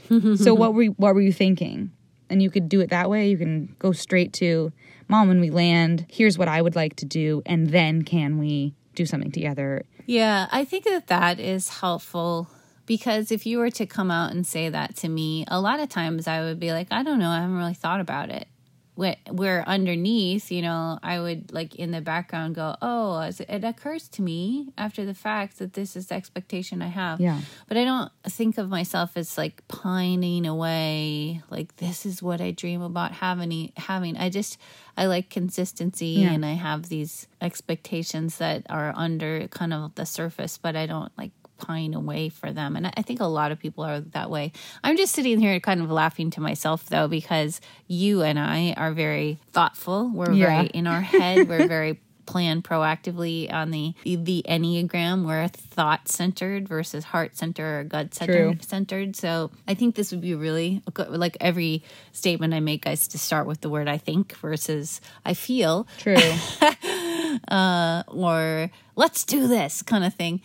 so 0.37 0.55
what 0.55 0.75
were 0.75 0.83
you, 0.83 0.91
what 0.93 1.15
were 1.15 1.21
you 1.21 1.33
thinking? 1.33 1.91
and 2.31 2.43
you 2.43 2.51
could 2.51 2.69
do 2.69 2.81
it 2.81 2.91
that 2.91 3.11
way. 3.11 3.29
You 3.29 3.39
can 3.39 3.75
go 3.79 3.93
straight 3.93 4.33
to 4.35 4.73
mom 5.09 5.29
when 5.29 5.41
we 5.41 5.51
land. 5.51 6.07
Here's 6.09 6.39
what 6.39 6.49
I 6.49 6.63
would 6.63 6.77
like 6.77 6.97
to 6.97 7.05
do, 7.05 7.43
and 7.47 7.71
then 7.71 8.03
can 8.03 8.39
we 8.39 8.75
do 8.95 9.07
something 9.07 9.33
together? 9.33 9.85
Yeah, 10.07 10.49
I 10.51 10.65
think 10.65 10.85
that 10.85 11.07
that 11.09 11.39
is 11.39 11.69
helpful 11.69 12.49
because 12.87 13.31
if 13.31 13.47
you 13.47 13.59
were 13.59 13.71
to 13.71 13.87
come 13.87 14.11
out 14.11 14.33
and 14.33 14.47
say 14.47 14.69
that 14.69 14.97
to 14.97 15.09
me, 15.09 15.45
a 15.49 15.61
lot 15.61 15.81
of 15.81 15.89
times 15.89 16.27
I 16.27 16.41
would 16.41 16.59
be 16.59 16.73
like, 16.73 16.89
I 16.91 17.03
don't 17.03 17.19
know, 17.19 17.31
I 17.31 17.41
haven't 17.41 17.57
really 17.57 17.75
thought 17.75 18.01
about 18.01 18.31
it 18.31 18.49
where 18.99 19.63
underneath, 19.69 20.51
you 20.51 20.61
know, 20.61 20.99
I 21.05 21.21
would 21.21 21.53
like 21.53 21.77
in 21.77 21.93
the 21.93 22.01
background 22.01 22.57
go, 22.57 22.75
oh, 22.83 23.31
it 23.49 23.63
occurs 23.63 24.09
to 24.09 24.23
me 24.23 24.73
after 24.77 25.05
the 25.05 25.15
fact 25.15 25.61
that 25.61 25.75
this 25.75 25.95
is 25.95 26.09
the 26.09 26.17
expectation 26.17 26.83
I 26.83 26.89
have. 26.89 27.21
Yeah. 27.21 27.41
But 27.69 27.77
I 27.77 27.85
don't 27.85 28.11
think 28.25 28.59
of 28.59 28.69
myself 28.69 29.17
as 29.17 29.39
like 29.39 29.63
pining 29.69 30.47
away, 30.47 31.43
like 31.49 31.77
this 31.77 32.05
is 32.05 32.21
what 32.21 32.41
I 32.41 32.51
dream 32.51 32.83
about 32.83 33.13
having. 33.13 33.73
Having, 33.77 34.17
I 34.17 34.31
just 34.31 34.59
I 34.97 35.07
like 35.07 35.31
consistency, 35.31 36.07
yeah. 36.07 36.33
and 36.33 36.45
I 36.45 36.55
have 36.55 36.89
these 36.89 37.29
expectations 37.41 38.39
that 38.39 38.67
are 38.69 38.93
under 38.97 39.47
kind 39.47 39.73
of 39.73 39.95
the 39.95 40.07
surface, 40.07 40.59
but 40.59 40.75
I 40.75 40.87
don't 40.87 41.13
like 41.17 41.31
pine 41.59 41.95
away 41.95 42.29
for 42.29 42.53
them. 42.53 42.77
And 42.77 42.87
I 42.87 43.03
think 43.03 43.21
a 43.21 43.27
lot 43.27 43.53
of 43.53 43.59
people 43.59 43.85
are 43.85 44.01
that 44.01 44.31
way. 44.31 44.53
I'm 44.83 44.97
just 44.97 45.15
sitting 45.15 45.41
here 45.41 45.59
kind 45.61 45.81
of 45.81 45.91
laughing 45.91 46.31
to 46.31 46.41
myself 46.41 46.87
though, 46.87 47.09
because 47.09 47.61
you 47.87 48.23
and 48.23 48.39
I 48.39 48.75
are 48.77 48.93
very 48.93 49.39
thoughtful. 49.53 50.11
We're 50.13 50.33
yeah. 50.33 50.47
very 50.47 50.69
in 50.69 50.87
our 50.87 51.01
head. 51.01 51.49
We're 51.49 51.69
very 51.69 52.01
plan 52.29 52.61
proactively 52.61 53.51
on 53.51 53.71
the 53.71 53.95
the 54.05 54.45
enneagram 54.47 55.27
we're 55.27 55.49
thought 55.49 56.09
centered 56.09 56.69
versus 56.69 57.03
heart 57.03 57.35
centered 57.35 57.81
or 57.81 57.85
gut 57.85 58.13
centered 58.13 58.63
centered 58.63 59.17
so 59.17 59.51
i 59.67 59.73
think 59.73 59.95
this 59.95 60.11
would 60.11 60.21
be 60.21 60.35
really 60.35 60.83
like 61.09 61.39
every 61.41 61.83
statement 62.13 62.53
i 62.53 62.61
make 62.61 62.85
guys 62.85 63.09
to 63.09 63.19
start 63.19 63.47
with 63.47 63.63
the 63.63 63.71
word 63.71 63.89
i 63.89 63.97
think 63.97 64.37
versus 64.37 65.01
i 65.25 65.33
feel 65.33 65.89
true 65.97 66.17
uh, 67.49 68.03
or 68.09 68.71
let's 68.95 69.25
do 69.25 69.49
this 69.49 69.81
kind 69.81 70.05
of 70.05 70.13
thing 70.13 70.43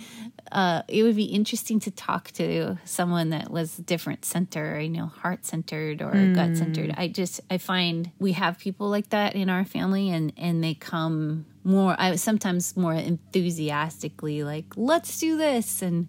uh, 0.52 0.84
it 0.88 1.04
would 1.04 1.16
be 1.16 1.26
interesting 1.26 1.80
to 1.82 1.92
talk 1.92 2.32
to 2.32 2.78
someone 2.86 3.30
that 3.30 3.50
was 3.50 3.78
different 3.78 4.26
center, 4.26 4.80
you 4.80 4.90
know, 4.90 5.08
heart 5.08 5.46
centered 5.46 6.02
or 6.02 6.12
mm. 6.12 6.36
gut 6.36 6.58
centered. 6.58 6.94
I 6.98 7.08
just 7.08 7.42
I 7.50 7.58
find 7.58 8.12
we 8.20 8.34
have 8.34 8.60
people 8.60 8.90
like 8.90 9.10
that 9.10 9.36
in 9.36 9.50
our 9.50 9.66
family, 9.66 10.10
and 10.10 10.34
and 10.38 10.64
they 10.64 10.74
come 10.74 11.46
more. 11.64 11.96
I 11.98 12.16
sometimes 12.18 12.76
more 12.78 12.94
enthusiastically 12.94 14.44
like, 14.44 14.66
let's 14.76 15.20
do 15.20 15.38
this, 15.38 15.82
and 15.82 16.08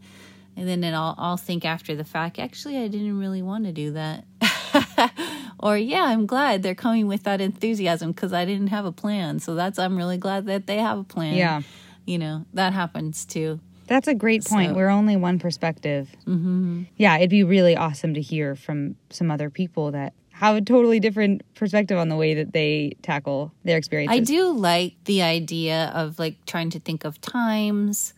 and 0.57 0.69
then 0.69 0.85
I'll 0.95 1.15
I'll 1.17 1.37
think 1.37 1.65
after 1.65 1.95
the 1.95 2.05
fact. 2.05 2.39
Actually, 2.39 2.79
I 2.79 2.89
didn't 2.89 3.19
really 3.19 3.43
want 3.43 3.65
to 3.65 3.73
do 3.73 3.93
that. 3.93 4.25
or 5.59 5.79
yeah, 5.79 6.05
I'm 6.05 6.27
glad 6.27 6.63
they're 6.63 6.75
coming 6.75 7.07
with 7.07 7.23
that 7.23 7.41
enthusiasm 7.41 8.13
because 8.13 8.33
I 8.33 8.45
didn't 8.45 8.69
have 8.69 8.85
a 8.85 8.93
plan. 8.93 9.39
So 9.39 9.55
that's 9.55 9.79
I'm 9.79 9.97
really 9.97 10.19
glad 10.19 10.47
that 10.47 10.67
they 10.67 10.79
have 10.79 10.99
a 10.99 11.05
plan. 11.05 11.35
Yeah, 11.35 11.63
you 12.05 12.19
know 12.19 12.45
that 12.53 12.73
happens 12.73 13.25
too. 13.25 13.61
That's 13.87 14.09
a 14.09 14.15
great 14.15 14.45
point. 14.45 14.71
So, 14.71 14.77
We're 14.77 14.89
only 14.89 15.17
one 15.17 15.39
perspective. 15.39 16.11
Mm-hmm. 16.27 16.85
Yeah, 16.97 17.17
it'd 17.17 17.31
be 17.31 17.45
really 17.45 17.77
awesome 17.77 18.15
to 18.15 18.21
hear 18.21 18.57
from 18.57 18.97
some 19.11 19.31
other 19.31 19.51
people 19.51 19.93
that 19.93 20.15
have 20.33 20.57
a 20.57 20.61
totally 20.61 20.99
different 20.99 21.43
perspective 21.55 21.97
on 21.97 22.09
the 22.09 22.17
way 22.17 22.35
that 22.35 22.53
they 22.53 22.97
tackle 23.03 23.53
their 23.63 23.79
experience. 23.79 24.11
I 24.11 24.19
do 24.19 24.51
like 24.51 24.95
the 25.05 25.23
idea 25.23 25.93
of 25.95 26.19
like 26.19 26.45
trying 26.45 26.71
to 26.71 26.81
think 26.81 27.05
of 27.05 27.21
times. 27.21 28.15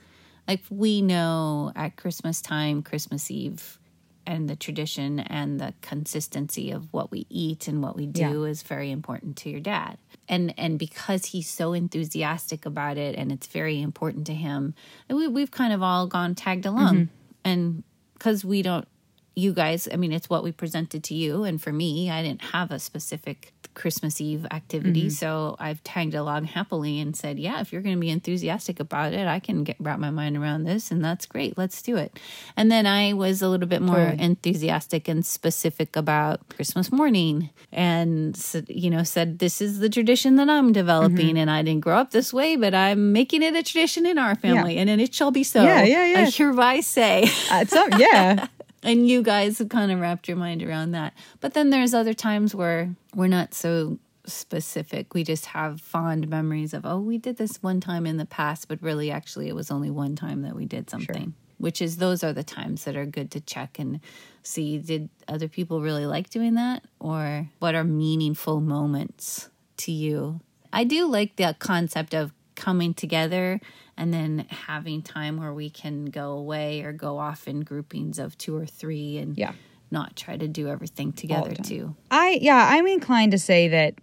Like 0.48 0.60
we 0.70 1.02
know 1.02 1.72
at 1.76 1.96
Christmas 1.96 2.40
time, 2.40 2.82
Christmas 2.82 3.30
Eve, 3.30 3.78
and 4.26 4.48
the 4.48 4.56
tradition 4.56 5.20
and 5.20 5.60
the 5.60 5.74
consistency 5.80 6.70
of 6.70 6.92
what 6.92 7.10
we 7.10 7.26
eat 7.28 7.68
and 7.68 7.82
what 7.82 7.96
we 7.96 8.06
do 8.06 8.20
yeah. 8.20 8.50
is 8.50 8.62
very 8.62 8.90
important 8.90 9.36
to 9.36 9.50
your 9.50 9.60
dad 9.60 9.98
and 10.28 10.52
and 10.58 10.78
because 10.78 11.26
he's 11.26 11.48
so 11.48 11.72
enthusiastic 11.72 12.66
about 12.66 12.96
it 12.96 13.14
and 13.14 13.30
it's 13.30 13.46
very 13.46 13.80
important 13.80 14.26
to 14.26 14.34
him 14.34 14.74
we, 15.08 15.28
we've 15.28 15.50
kind 15.50 15.72
of 15.72 15.82
all 15.82 16.06
gone 16.06 16.34
tagged 16.34 16.66
along 16.66 16.94
mm-hmm. 16.94 17.14
and 17.44 17.82
because 18.14 18.44
we 18.44 18.62
don't 18.62 18.88
you 19.36 19.52
guys 19.52 19.88
i 19.92 19.96
mean 19.96 20.12
it's 20.12 20.28
what 20.28 20.42
we 20.42 20.50
presented 20.50 21.04
to 21.04 21.14
you 21.14 21.44
and 21.44 21.62
for 21.62 21.72
me 21.72 22.10
i 22.10 22.22
didn't 22.22 22.42
have 22.42 22.70
a 22.70 22.78
specific 22.78 23.52
Christmas 23.76 24.20
Eve 24.20 24.46
activity. 24.50 25.02
Mm-hmm. 25.02 25.10
So 25.10 25.54
I've 25.60 25.84
tagged 25.84 26.14
along 26.14 26.46
happily 26.46 26.98
and 26.98 27.14
said, 27.14 27.38
yeah, 27.38 27.60
if 27.60 27.72
you're 27.72 27.82
going 27.82 27.94
to 27.94 28.00
be 28.00 28.10
enthusiastic 28.10 28.80
about 28.80 29.12
it, 29.12 29.28
I 29.28 29.38
can 29.38 29.62
get 29.62 29.76
wrap 29.78 30.00
my 30.00 30.10
mind 30.10 30.36
around 30.36 30.64
this, 30.64 30.90
and 30.90 31.04
that's 31.04 31.26
great. 31.26 31.56
Let's 31.56 31.80
do 31.82 31.96
it. 31.96 32.18
And 32.56 32.72
then 32.72 32.86
I 32.86 33.12
was 33.12 33.42
a 33.42 33.48
little 33.48 33.68
bit 33.68 33.82
more 33.82 33.96
totally. 33.96 34.22
enthusiastic 34.22 35.06
and 35.06 35.24
specific 35.24 35.94
about 35.94 36.48
Christmas 36.48 36.90
morning, 36.90 37.50
and 37.70 38.36
you 38.66 38.90
know 38.90 39.04
said 39.04 39.38
this 39.38 39.60
is 39.60 39.78
the 39.78 39.90
tradition 39.90 40.36
that 40.36 40.48
I'm 40.48 40.72
developing, 40.72 41.28
mm-hmm. 41.28 41.36
and 41.36 41.50
I 41.50 41.62
didn't 41.62 41.82
grow 41.82 41.98
up 41.98 42.10
this 42.10 42.32
way, 42.32 42.56
but 42.56 42.74
I'm 42.74 43.12
making 43.12 43.42
it 43.42 43.54
a 43.54 43.62
tradition 43.62 44.06
in 44.06 44.18
our 44.18 44.34
family, 44.34 44.74
yeah. 44.74 44.80
and 44.80 44.88
then 44.88 44.98
it 44.98 45.14
shall 45.14 45.30
be 45.30 45.44
so. 45.44 45.62
Yeah, 45.62 45.84
yeah, 45.84 46.06
yeah. 46.06 46.20
I 46.20 46.30
hereby 46.30 46.80
say. 46.80 47.28
Uh, 47.50 47.64
so, 47.66 47.86
yeah. 47.98 48.46
and 48.86 49.08
you 49.08 49.20
guys 49.20 49.58
have 49.58 49.68
kind 49.68 49.90
of 49.90 49.98
wrapped 49.98 50.28
your 50.28 50.36
mind 50.36 50.62
around 50.62 50.92
that. 50.92 51.12
But 51.40 51.54
then 51.54 51.70
there's 51.70 51.92
other 51.92 52.14
times 52.14 52.54
where 52.54 52.94
we're 53.14 53.26
not 53.26 53.52
so 53.52 53.98
specific. 54.24 55.12
We 55.12 55.24
just 55.24 55.46
have 55.46 55.80
fond 55.80 56.28
memories 56.28 56.72
of, 56.72 56.86
oh, 56.86 57.00
we 57.00 57.18
did 57.18 57.36
this 57.36 57.62
one 57.62 57.80
time 57.80 58.06
in 58.06 58.16
the 58.16 58.24
past, 58.24 58.68
but 58.68 58.80
really, 58.80 59.10
actually, 59.10 59.48
it 59.48 59.56
was 59.56 59.72
only 59.72 59.90
one 59.90 60.14
time 60.14 60.42
that 60.42 60.54
we 60.54 60.66
did 60.66 60.88
something. 60.88 61.24
Sure. 61.24 61.32
Which 61.58 61.82
is, 61.82 61.96
those 61.96 62.22
are 62.22 62.32
the 62.32 62.44
times 62.44 62.84
that 62.84 62.96
are 62.96 63.06
good 63.06 63.30
to 63.32 63.40
check 63.40 63.78
and 63.78 64.00
see 64.42 64.78
did 64.78 65.08
other 65.26 65.48
people 65.48 65.80
really 65.80 66.06
like 66.06 66.30
doing 66.30 66.54
that? 66.54 66.84
Or 67.00 67.48
what 67.58 67.74
are 67.74 67.84
meaningful 67.84 68.60
moments 68.60 69.48
to 69.78 69.90
you? 69.90 70.40
I 70.72 70.84
do 70.84 71.06
like 71.06 71.36
the 71.36 71.56
concept 71.58 72.14
of 72.14 72.32
coming 72.54 72.94
together 72.94 73.60
and 73.96 74.12
then 74.12 74.46
having 74.50 75.02
time 75.02 75.38
where 75.38 75.54
we 75.54 75.70
can 75.70 76.06
go 76.06 76.32
away 76.32 76.82
or 76.82 76.92
go 76.92 77.18
off 77.18 77.48
in 77.48 77.60
groupings 77.60 78.18
of 78.18 78.36
two 78.36 78.56
or 78.56 78.66
three 78.66 79.18
and 79.18 79.38
yeah. 79.38 79.52
not 79.90 80.16
try 80.16 80.36
to 80.36 80.48
do 80.48 80.68
everything 80.68 81.12
together 81.12 81.54
too. 81.54 81.94
I 82.10 82.38
yeah 82.40 82.68
i'm 82.72 82.86
inclined 82.86 83.32
to 83.32 83.38
say 83.38 83.68
that 83.68 83.94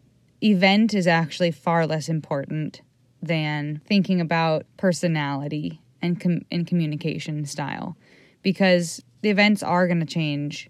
event 0.42 0.94
is 0.94 1.08
actually 1.08 1.52
far 1.52 1.88
less 1.88 2.10
important 2.10 2.82
than 3.22 3.82
thinking 3.86 4.20
about 4.20 4.66
personality 4.78 5.82
and 6.02 6.20
com- 6.20 6.46
and 6.52 6.68
communication 6.68 7.46
style 7.46 7.96
because 8.42 9.02
the 9.22 9.30
events 9.30 9.64
are 9.64 9.88
going 9.88 10.02
to 10.02 10.06
change 10.06 10.70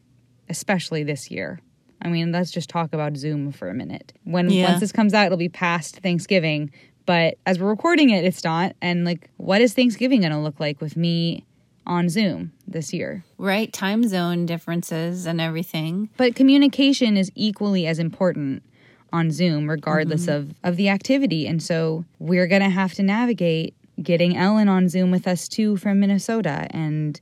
especially 0.49 1.03
this 1.03 1.31
year. 1.31 1.59
I 2.01 2.09
mean, 2.09 2.31
let's 2.31 2.51
just 2.51 2.69
talk 2.69 2.93
about 2.93 3.17
Zoom 3.17 3.51
for 3.51 3.69
a 3.69 3.73
minute. 3.73 4.13
When 4.23 4.49
yeah. 4.49 4.69
once 4.69 4.81
this 4.81 4.91
comes 4.91 5.13
out, 5.13 5.25
it'll 5.25 5.37
be 5.37 5.49
past 5.49 5.97
Thanksgiving, 5.97 6.71
but 7.05 7.37
as 7.45 7.59
we're 7.59 7.69
recording 7.69 8.09
it, 8.09 8.23
it's 8.23 8.43
not. 8.43 8.75
And 8.81 9.05
like, 9.05 9.29
what 9.37 9.61
is 9.61 9.73
Thanksgiving 9.73 10.21
going 10.21 10.31
to 10.31 10.39
look 10.39 10.59
like 10.59 10.81
with 10.81 10.95
me 10.95 11.45
on 11.85 12.09
Zoom 12.09 12.51
this 12.67 12.93
year? 12.93 13.23
Right. 13.37 13.71
Time 13.71 14.07
zone 14.07 14.45
differences 14.45 15.25
and 15.25 15.41
everything. 15.41 16.09
But 16.17 16.35
communication 16.35 17.17
is 17.17 17.31
equally 17.35 17.85
as 17.87 17.99
important 17.99 18.63
on 19.11 19.31
Zoom, 19.31 19.69
regardless 19.69 20.23
mm-hmm. 20.25 20.49
of, 20.49 20.55
of 20.63 20.75
the 20.75 20.89
activity. 20.89 21.45
And 21.45 21.61
so 21.61 22.05
we're 22.19 22.47
going 22.47 22.63
to 22.63 22.69
have 22.69 22.93
to 22.95 23.03
navigate 23.03 23.75
getting 24.01 24.35
Ellen 24.35 24.67
on 24.67 24.89
Zoom 24.89 25.11
with 25.11 25.27
us 25.27 25.47
too 25.47 25.77
from 25.77 25.99
Minnesota 25.99 26.67
and 26.71 27.21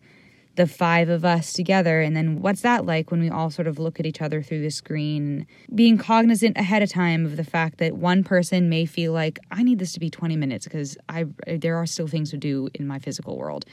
the 0.62 0.67
five 0.67 1.10
of 1.10 1.26
us 1.26 1.54
together. 1.54 2.02
And 2.02 2.15
then 2.15 2.39
what's 2.39 2.62
that 2.62 2.86
like 2.86 3.10
when 3.10 3.19
we 3.19 3.32
all 3.32 3.50
sort 3.50 3.67
of 3.67 3.80
look 3.80 4.00
at 4.00 4.06
each 4.06 4.21
other 4.21 4.43
through 4.43 4.62
the 4.62 4.69
screen? 4.69 5.47
Being 5.74 5.97
cognizant 5.97 6.56
ahead 6.56 6.84
of 6.84 6.89
time 6.91 7.26
of 7.26 7.36
the 7.36 7.43
fact 7.43 7.80
that 7.80 7.97
one 7.97 8.24
person 8.24 8.69
may 8.69 8.86
feel 8.86 9.12
like, 9.12 9.39
I 9.50 9.63
need 9.63 9.80
this 9.80 9.91
to 9.93 10.00
be 10.00 10.12
20 10.12 10.36
minutes 10.36 10.65
because 10.65 11.00
I 11.10 11.26
there 11.47 11.78
are 11.78 11.88
still 11.88 12.06
things 12.06 12.30
to 12.30 12.38
do 12.38 12.69
in 12.76 12.86
my 12.86 13.00
physical 13.00 13.38
world. 13.38 13.65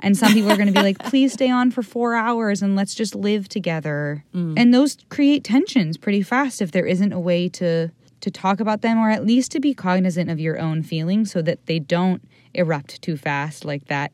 And 0.00 0.14
some 0.14 0.34
people 0.34 0.52
are 0.52 0.56
going 0.56 0.66
to 0.66 0.74
be 0.74 0.82
like, 0.82 0.98
please 0.98 1.32
stay 1.32 1.50
on 1.50 1.70
for 1.70 1.82
four 1.82 2.14
hours 2.14 2.60
and 2.60 2.76
let's 2.76 2.94
just 2.94 3.14
live 3.14 3.48
together. 3.48 4.22
Mm. 4.34 4.58
And 4.58 4.74
those 4.74 4.98
create 5.08 5.42
tensions 5.42 5.96
pretty 5.96 6.20
fast 6.20 6.60
if 6.60 6.70
there 6.70 6.84
isn't 6.84 7.14
a 7.14 7.20
way 7.20 7.48
to 7.60 7.90
to 8.20 8.30
talk 8.30 8.60
about 8.60 8.82
them 8.82 8.98
or 8.98 9.08
at 9.08 9.24
least 9.24 9.52
to 9.52 9.60
be 9.60 9.72
cognizant 9.72 10.28
of 10.28 10.38
your 10.38 10.58
own 10.58 10.82
feelings 10.82 11.30
so 11.30 11.40
that 11.40 11.64
they 11.64 11.78
don't 11.78 12.22
erupt 12.52 13.00
too 13.00 13.16
fast 13.16 13.64
like 13.64 13.86
that 13.86 14.12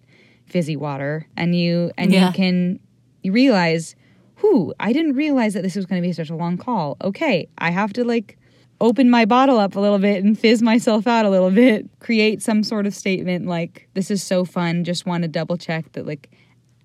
fizzy 0.53 0.77
water 0.77 1.27
and 1.37 1.57
you 1.57 1.91
and 1.97 2.13
yeah. 2.13 2.29
you 2.29 2.33
can 2.33 2.81
you 3.23 3.33
realize 3.33 3.97
whew, 4.41 4.75
I 4.81 4.93
didn't 4.93 5.15
realize 5.15 5.55
that 5.55 5.63
this 5.63 5.77
was 5.77 5.87
going 5.87 6.03
to 6.03 6.07
be 6.07 6.13
such 6.13 6.31
a 6.31 6.35
long 6.35 6.59
call. 6.59 6.97
Okay, 7.03 7.49
I 7.59 7.71
have 7.71 7.93
to 7.95 8.05
like 8.05 8.37
open 8.81 9.09
my 9.09 9.25
bottle 9.25 9.59
up 9.59 9.77
a 9.77 9.81
little 9.81 10.01
bit 10.01 10.25
and 10.25 10.39
fizz 10.39 10.61
myself 10.61 11.07
out 11.07 11.25
a 11.25 11.31
little 11.31 11.53
bit, 11.53 11.89
create 12.01 12.43
some 12.43 12.65
sort 12.65 12.85
of 12.85 12.95
statement 12.95 13.47
like, 13.47 13.89
this 13.95 14.11
is 14.11 14.23
so 14.23 14.45
fun. 14.45 14.83
Just 14.83 15.07
want 15.07 15.23
to 15.23 15.29
double 15.29 15.57
check 15.57 15.93
that, 15.93 16.05
like, 16.05 16.29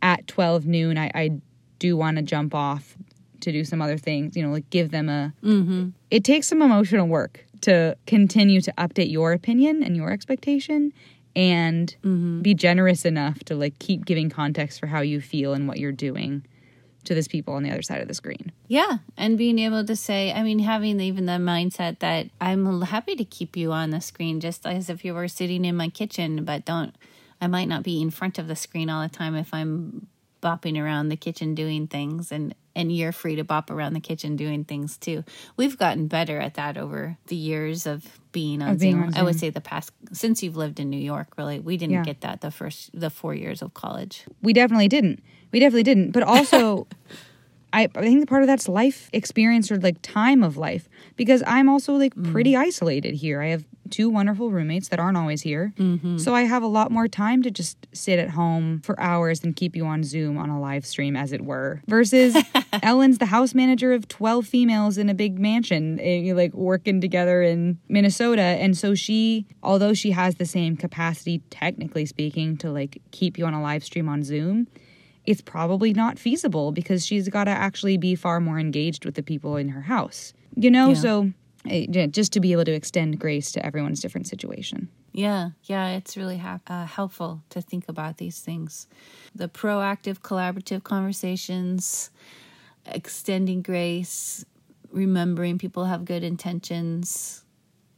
at 0.04 0.28
12 0.28 0.68
noon, 0.68 0.98
I, 0.98 1.10
I 1.16 1.32
do 1.80 1.98
want 1.98 2.18
to 2.18 2.24
jump 2.24 2.54
off 2.54 2.96
to 3.40 3.52
do 3.52 3.64
some 3.64 3.82
other 3.82 3.98
things, 3.98 4.38
you 4.38 4.44
know, 4.44 4.52
like 4.52 4.70
give 4.70 4.92
them 4.92 5.10
a. 5.10 5.34
Mm-hmm. 5.44 5.90
It 6.12 6.24
takes 6.24 6.48
some 6.48 6.62
emotional 6.62 7.08
work 7.08 7.44
to 7.62 7.98
continue 8.06 8.62
to 8.62 8.72
update 8.78 9.12
your 9.12 9.34
opinion 9.34 9.82
and 9.82 9.96
your 9.96 10.12
expectation 10.12 10.94
and 11.38 11.96
Mm-hmm. 12.04 12.42
be 12.42 12.54
generous 12.56 13.06
enough 13.06 13.40
to 13.46 13.56
like 13.56 13.78
keep 13.80 14.06
giving 14.06 14.30
context 14.30 14.80
for 14.80 14.88
how 14.88 15.02
you 15.02 15.22
feel 15.22 15.54
and 15.54 15.68
what 15.68 15.78
you're 15.78 15.92
doing 15.92 16.44
to 17.04 17.14
those 17.16 17.28
people 17.28 17.54
on 17.54 17.64
the 17.64 17.72
other 17.72 17.82
side 17.84 18.02
of 18.02 18.08
the 18.08 18.14
screen. 18.14 18.52
Yeah, 18.68 18.98
and 19.16 19.38
being 19.38 19.60
able 19.60 19.86
to 19.86 19.96
say, 19.96 20.34
I 20.34 20.42
mean, 20.44 20.60
having 20.60 21.00
even 21.00 21.26
the 21.28 21.34
mindset 21.34 22.00
that 22.00 22.28
I'm 22.42 22.82
happy 22.82 23.16
to 23.16 23.24
keep 23.24 23.56
you 23.56 23.72
on 23.72 23.92
the 23.92 24.02
screen, 24.02 24.40
just 24.42 24.66
as 24.66 24.90
if 24.90 25.06
you 25.06 25.14
were 25.14 25.28
sitting 25.30 25.64
in 25.64 25.76
my 25.78 25.88
kitchen, 25.90 26.44
but 26.44 26.66
don't. 26.66 26.94
I 27.40 27.48
might 27.48 27.68
not 27.70 27.84
be 27.84 28.02
in 28.02 28.10
front 28.10 28.40
of 28.40 28.48
the 28.48 28.56
screen 28.56 28.90
all 28.90 29.04
the 29.04 29.10
time 29.16 29.36
if 29.36 29.54
I'm 29.54 30.08
bopping 30.42 30.82
around 30.82 31.10
the 31.10 31.16
kitchen 31.16 31.54
doing 31.56 31.88
things, 31.88 32.32
and 32.32 32.54
and 32.76 32.92
you're 32.92 33.12
free 33.12 33.36
to 33.38 33.44
bop 33.44 33.72
around 33.72 33.94
the 33.94 34.00
kitchen 34.00 34.36
doing 34.36 34.64
things 34.66 34.98
too. 34.98 35.24
We've 35.56 35.78
gotten 35.78 36.08
better 36.08 36.40
at 36.40 36.56
that 36.56 36.78
over 36.78 37.18
the 37.28 37.36
years 37.36 37.88
of 37.88 38.20
being 38.38 38.62
on, 38.62 38.78
being 38.78 39.02
Zoom. 39.02 39.04
on 39.06 39.16
I 39.16 39.24
would 39.24 39.40
say 39.40 39.50
the 39.50 39.68
past 39.72 39.92
since 40.12 40.44
you've 40.44 40.56
lived 40.56 40.80
in 40.80 40.92
New 40.92 41.06
York, 41.14 41.30
really, 41.40 41.60
we 41.60 41.76
didn't 41.76 41.96
Yeah. 41.96 42.04
get 42.04 42.22
that 42.22 42.42
the 42.42 42.52
first 42.52 42.92
the 42.94 43.10
four 43.10 43.34
years 43.34 43.64
of 43.64 43.74
college. 43.74 44.26
We 44.44 44.54
definitely 44.54 44.88
didn't. 44.88 45.24
We 45.52 45.60
definitely 45.60 45.88
didn't. 45.92 46.12
But 46.12 46.22
also, 46.22 46.86
I, 47.74 47.90
I 47.96 48.02
think 48.02 48.20
the 48.22 48.28
part 48.28 48.44
of 48.44 48.48
that's 48.48 48.68
life 48.70 49.10
experience 49.12 49.72
or 49.72 49.78
like 49.80 49.98
time 50.04 50.44
of 50.44 50.56
life 50.56 50.88
because 51.16 51.42
I'm 51.48 51.68
also 51.68 51.94
like 51.94 52.14
pretty 52.32 52.54
mm. 52.54 52.60
isolated 52.68 53.16
here. 53.16 53.42
I 53.42 53.48
have 53.48 53.66
two 53.88 54.10
wonderful 54.10 54.52
roommates 54.52 54.90
that 54.90 55.00
aren't 55.00 55.18
always 55.18 55.42
here. 55.42 55.74
So 56.18 56.36
I 56.36 56.44
have 56.44 56.64
a 56.64 56.68
lot 56.68 56.92
more 56.92 57.08
time 57.08 57.42
to 57.44 57.52
just 57.52 57.88
sit 57.94 58.20
at 58.20 58.30
home 58.32 58.82
for 58.84 59.00
hours 59.00 59.44
and 59.44 59.56
keep 59.56 59.76
you 59.76 59.86
on 59.86 60.04
Zoom 60.04 60.38
on 60.38 60.50
a 60.50 60.60
live 60.60 60.86
stream, 60.86 61.16
as 61.16 61.32
it 61.32 61.44
were. 61.46 61.82
Versus 61.88 62.36
Ellen's 62.84 63.18
the 63.18 63.26
house 63.28 63.54
manager 63.54 63.94
of 63.94 64.08
12 64.08 64.46
females 64.46 64.98
in 64.98 65.10
a 65.10 65.14
big 65.14 65.40
mansion, 65.40 66.00
eh, 66.02 66.34
like 66.34 66.54
working 66.54 67.02
together 67.02 67.42
in 67.42 67.78
Minnesota. 67.90 68.42
And 68.42 68.78
so 68.78 68.94
she, 68.96 69.46
although 69.64 69.94
she 69.94 70.12
has 70.12 70.36
the 70.36 70.46
same 70.46 70.76
capacity, 70.78 71.42
technically 71.50 72.06
speaking, 72.06 72.58
to 72.58 72.72
like 72.72 73.02
keep 73.12 73.38
you 73.38 73.46
on 73.46 73.54
a 73.54 73.62
live 73.62 73.84
stream 73.84 74.08
on 74.10 74.24
Zoom, 74.24 74.68
it's 75.26 75.42
probably 75.42 75.94
not 75.94 76.18
feasible 76.18 76.72
because 76.72 77.06
she's 77.06 77.28
got 77.30 77.46
to 77.46 77.52
actually 77.52 77.98
be 77.98 78.16
far 78.16 78.40
more 78.40 78.60
engaged 78.60 79.04
with 79.06 79.16
the 79.16 79.24
people 79.24 79.58
in 79.58 79.70
her 79.70 79.82
house. 79.82 80.34
You 80.56 80.72
know, 80.72 80.90
Yeah. 80.90 80.94
so 80.96 81.32
just 82.12 82.34
to 82.34 82.40
be 82.40 82.52
able 82.52 82.66
to 82.66 82.74
extend 82.74 83.20
grace 83.20 83.52
to 83.54 83.66
everyone's 83.66 84.00
different 84.00 84.28
situation. 84.28 84.90
Yeah, 85.12 85.50
yeah, 85.64 85.90
it's 85.90 86.16
really 86.16 86.38
ha- 86.38 86.60
uh, 86.68 86.86
helpful 86.86 87.44
to 87.50 87.62
think 87.62 87.90
about 87.90 88.18
these 88.18 88.40
things. 88.40 88.88
The 89.34 89.50
proactive, 89.50 90.20
collaborative 90.20 90.84
conversations, 90.84 92.12
extending 92.86 93.62
grace, 93.62 94.46
remembering 94.92 95.58
people 95.58 95.86
have 95.86 96.06
good 96.06 96.24
intentions, 96.24 97.44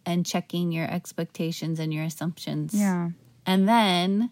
and 0.06 0.26
checking 0.26 0.72
your 0.72 0.90
expectations 0.90 1.80
and 1.80 1.94
your 1.94 2.04
assumptions. 2.04 2.74
Yeah. 2.74 3.10
And 3.46 3.68
then 3.68 4.32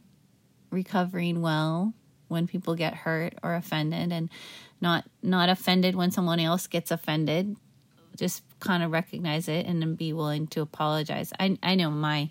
recovering 0.71 1.41
well 1.41 1.93
when 2.28 2.47
people 2.47 2.76
get 2.76 2.93
hurt 2.93 3.34
or 3.43 3.56
offended 3.56 4.12
and 4.12 4.30
not 4.82 5.06
not 5.21 5.50
offended 5.50 5.95
when 5.95 6.12
someone 6.12 6.39
else 6.39 6.67
gets 6.67 6.91
offended 6.91 7.56
just 8.17 8.43
kind 8.60 8.84
of 8.84 8.91
recognize 8.91 9.48
it 9.48 9.65
and 9.65 9.82
then 9.82 9.96
be 9.96 10.13
willing 10.13 10.48
to 10.48 10.62
apologize 10.62 11.32
i 11.39 11.58
i 11.63 11.76
know 11.76 11.89
my 11.89 12.30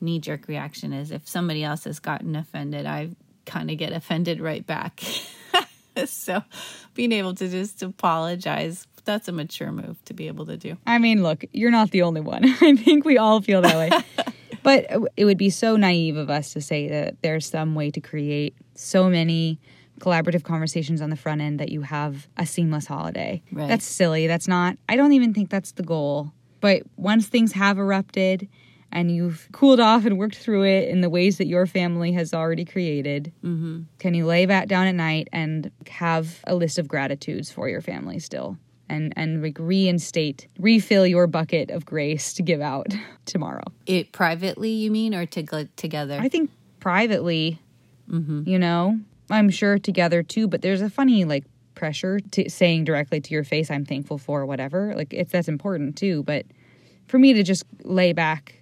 knee 0.00 0.18
jerk 0.18 0.46
reaction 0.48 0.92
is 0.92 1.10
if 1.10 1.26
somebody 1.28 1.64
else 1.64 1.84
has 1.84 1.98
gotten 1.98 2.36
offended 2.36 2.86
i 2.86 3.08
kind 3.44 3.70
of 3.70 3.78
get 3.78 3.92
offended 3.92 4.40
right 4.40 4.66
back 4.66 5.02
so 6.06 6.42
being 6.94 7.12
able 7.12 7.34
to 7.34 7.48
just 7.48 7.82
apologize 7.82 8.86
that's 9.06 9.28
a 9.28 9.32
mature 9.32 9.72
move 9.72 9.96
to 10.04 10.12
be 10.12 10.26
able 10.26 10.44
to 10.44 10.56
do 10.58 10.76
I 10.86 10.98
mean, 10.98 11.22
look, 11.22 11.44
you're 11.52 11.70
not 11.70 11.92
the 11.92 12.02
only 12.02 12.20
one. 12.20 12.44
I 12.60 12.76
think 12.76 13.06
we 13.06 13.16
all 13.16 13.40
feel 13.40 13.62
that 13.62 13.76
way. 13.76 13.90
but 14.62 14.86
it 15.16 15.24
would 15.24 15.38
be 15.38 15.48
so 15.48 15.76
naive 15.76 16.16
of 16.16 16.28
us 16.28 16.52
to 16.52 16.60
say 16.60 16.88
that 16.88 17.22
there's 17.22 17.46
some 17.46 17.74
way 17.74 17.90
to 17.92 18.00
create 18.00 18.54
so 18.74 19.08
many 19.08 19.58
collaborative 20.00 20.42
conversations 20.42 21.00
on 21.00 21.10
the 21.10 21.16
front 21.16 21.40
end 21.40 21.60
that 21.60 21.70
you 21.70 21.82
have 21.82 22.28
a 22.36 22.46
seamless 22.46 22.86
holiday. 22.86 23.42
Right. 23.52 23.68
That's 23.68 23.84
silly. 23.84 24.26
That's 24.26 24.48
not, 24.48 24.76
I 24.88 24.96
don't 24.96 25.12
even 25.12 25.32
think 25.34 25.50
that's 25.50 25.72
the 25.72 25.82
goal. 25.82 26.32
But 26.60 26.82
once 26.96 27.26
things 27.28 27.52
have 27.52 27.78
erupted 27.78 28.48
and 28.92 29.10
you've 29.10 29.48
cooled 29.52 29.80
off 29.80 30.04
and 30.04 30.18
worked 30.18 30.36
through 30.36 30.64
it 30.64 30.88
in 30.88 31.00
the 31.00 31.10
ways 31.10 31.38
that 31.38 31.46
your 31.46 31.66
family 31.66 32.12
has 32.12 32.32
already 32.32 32.64
created, 32.64 33.32
mm-hmm. 33.44 33.82
can 33.98 34.14
you 34.14 34.26
lay 34.26 34.46
back 34.46 34.68
down 34.68 34.86
at 34.86 34.94
night 34.94 35.28
and 35.32 35.70
have 35.88 36.40
a 36.46 36.54
list 36.54 36.78
of 36.78 36.88
gratitudes 36.88 37.50
for 37.50 37.68
your 37.68 37.80
family 37.80 38.18
still? 38.18 38.58
And, 38.88 39.12
and 39.16 39.42
like 39.42 39.56
reinstate, 39.58 40.46
refill 40.60 41.06
your 41.06 41.26
bucket 41.26 41.70
of 41.70 41.84
grace 41.84 42.32
to 42.34 42.42
give 42.42 42.60
out 42.60 42.94
tomorrow. 43.24 43.64
it 43.86 44.12
privately 44.12 44.70
you 44.70 44.92
mean 44.92 45.12
or 45.12 45.26
to 45.26 45.66
together 45.76 46.18
I 46.20 46.28
think 46.28 46.50
privately, 46.78 47.60
you 48.46 48.58
know, 48.60 49.00
I'm 49.30 49.50
sure 49.50 49.78
together 49.78 50.22
too, 50.22 50.48
but 50.48 50.62
there's 50.62 50.82
a 50.82 50.90
funny 50.90 51.24
like 51.24 51.44
pressure 51.74 52.18
to 52.32 52.50
saying 52.50 52.84
directly 52.84 53.20
to 53.20 53.30
your 53.32 53.44
face, 53.44 53.70
I'm 53.70 53.84
thankful 53.84 54.18
for 54.18 54.44
whatever. 54.46 54.94
Like 54.96 55.12
it's 55.12 55.32
that's 55.32 55.48
important 55.48 55.96
too. 55.96 56.22
But 56.24 56.46
for 57.06 57.18
me 57.18 57.34
to 57.34 57.42
just 57.42 57.64
lay 57.84 58.12
back 58.12 58.56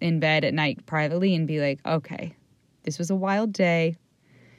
in 0.00 0.20
bed 0.20 0.44
at 0.44 0.52
night 0.52 0.84
privately 0.86 1.34
and 1.34 1.46
be 1.46 1.60
like, 1.60 1.80
okay, 1.86 2.34
this 2.82 2.98
was 2.98 3.10
a 3.10 3.14
wild 3.14 3.52
day, 3.52 3.96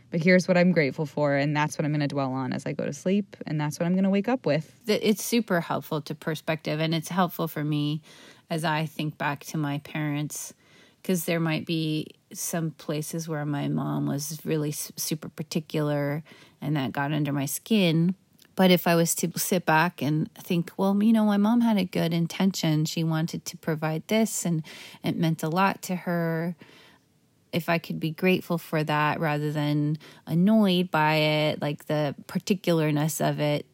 but 0.10 0.24
here's 0.24 0.48
what 0.48 0.58
I'm 0.58 0.72
grateful 0.72 1.06
for. 1.06 1.36
And 1.36 1.56
that's 1.56 1.78
what 1.78 1.86
I'm 1.86 1.92
going 1.92 2.02
to 2.02 2.08
dwell 2.08 2.32
on 2.32 2.54
as 2.54 2.66
I 2.66 2.74
go 2.74 2.86
to 2.86 2.94
sleep. 2.94 3.38
And 3.46 3.60
that's 3.60 3.80
what 3.80 3.86
I'm 3.86 3.94
going 3.94 4.04
to 4.04 4.10
wake 4.10 4.28
up 4.28 4.46
with. 4.46 4.74
it's 4.88 5.24
super 5.24 5.62
helpful 5.62 6.02
to 6.02 6.16
perspective 6.16 6.80
and 6.80 6.96
it's 6.96 7.10
helpful 7.10 7.48
for 7.48 7.64
me 7.64 8.02
as 8.50 8.64
I 8.64 8.86
think 8.86 9.18
back 9.18 9.44
to 9.46 9.58
my 9.58 9.80
parents 9.80 10.54
because 11.08 11.24
there 11.24 11.40
might 11.40 11.66
be 11.66 12.06
some 12.34 12.72
places 12.72 13.30
where 13.30 13.46
my 13.46 13.70
mom 13.70 14.08
was 14.08 14.42
really 14.44 14.74
super 14.74 15.30
particular 15.30 16.22
and 16.60 16.76
that 16.76 16.92
got 16.92 17.14
under 17.14 17.32
my 17.32 17.46
skin. 17.46 18.14
But 18.56 18.72
if 18.72 18.86
I 18.86 18.96
was 18.96 19.16
to 19.16 19.32
sit 19.40 19.66
back 19.66 20.02
and 20.02 20.30
think, 20.34 20.70
well, 20.76 21.02
you 21.02 21.14
know, 21.14 21.24
my 21.24 21.38
mom 21.38 21.62
had 21.62 21.78
a 21.78 21.86
good 21.86 22.14
intention. 22.14 22.84
She 22.84 23.06
wanted 23.06 23.46
to 23.46 23.56
provide 23.56 24.06
this 24.10 24.46
and 24.46 24.66
it 25.02 25.16
meant 25.16 25.44
a 25.44 25.48
lot 25.48 25.82
to 25.84 25.96
her 25.96 26.58
if 27.54 27.70
I 27.70 27.78
could 27.78 28.02
be 28.02 28.12
grateful 28.12 28.58
for 28.58 28.84
that 28.84 29.22
rather 29.22 29.54
than 29.54 30.00
annoyed 30.26 30.92
by 30.92 31.16
it, 31.16 31.62
like 31.62 31.86
the 31.86 32.16
particularness 32.28 33.22
of 33.22 33.40
it, 33.40 33.66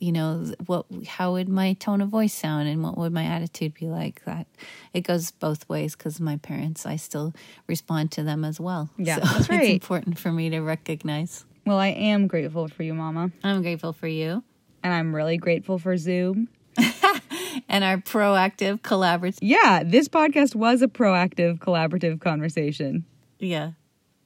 you 0.00 0.12
know, 0.12 0.52
what 0.66 0.86
how 1.06 1.32
would 1.32 1.48
my 1.48 1.74
tone 1.74 2.00
of 2.00 2.08
voice 2.08 2.32
sound 2.32 2.68
and 2.68 2.82
what 2.82 2.96
would 2.98 3.12
my 3.12 3.24
attitude 3.24 3.74
be 3.74 3.86
like? 3.86 4.24
That 4.24 4.46
it 4.94 5.02
goes 5.02 5.30
both 5.30 5.68
ways 5.68 5.94
because 5.94 6.18
my 6.20 6.38
parents, 6.38 6.86
I 6.86 6.96
still 6.96 7.34
respond 7.68 8.10
to 8.12 8.22
them 8.22 8.44
as 8.44 8.58
well. 8.58 8.90
Yeah, 8.96 9.16
so 9.16 9.20
that's 9.20 9.48
right. 9.50 9.62
It's 9.62 9.70
important 9.70 10.18
for 10.18 10.32
me 10.32 10.50
to 10.50 10.60
recognize. 10.60 11.44
Well, 11.66 11.78
I 11.78 11.88
am 11.88 12.26
grateful 12.26 12.68
for 12.68 12.82
you, 12.82 12.94
Mama. 12.94 13.30
I'm 13.44 13.60
grateful 13.60 13.92
for 13.92 14.08
you 14.08 14.42
And 14.82 14.92
I'm 14.92 15.14
really 15.14 15.36
grateful 15.36 15.78
for 15.78 15.96
Zoom. 15.98 16.48
and 17.68 17.84
our 17.84 17.98
proactive 17.98 18.80
collaborative. 18.80 19.38
Yeah, 19.42 19.82
this 19.84 20.08
podcast 20.08 20.54
was 20.54 20.80
a 20.80 20.88
proactive, 20.88 21.58
collaborative 21.58 22.20
conversation. 22.20 23.04
Yeah, 23.38 23.72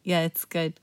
yeah, 0.05 0.21
it's 0.21 0.45
good. 0.45 0.79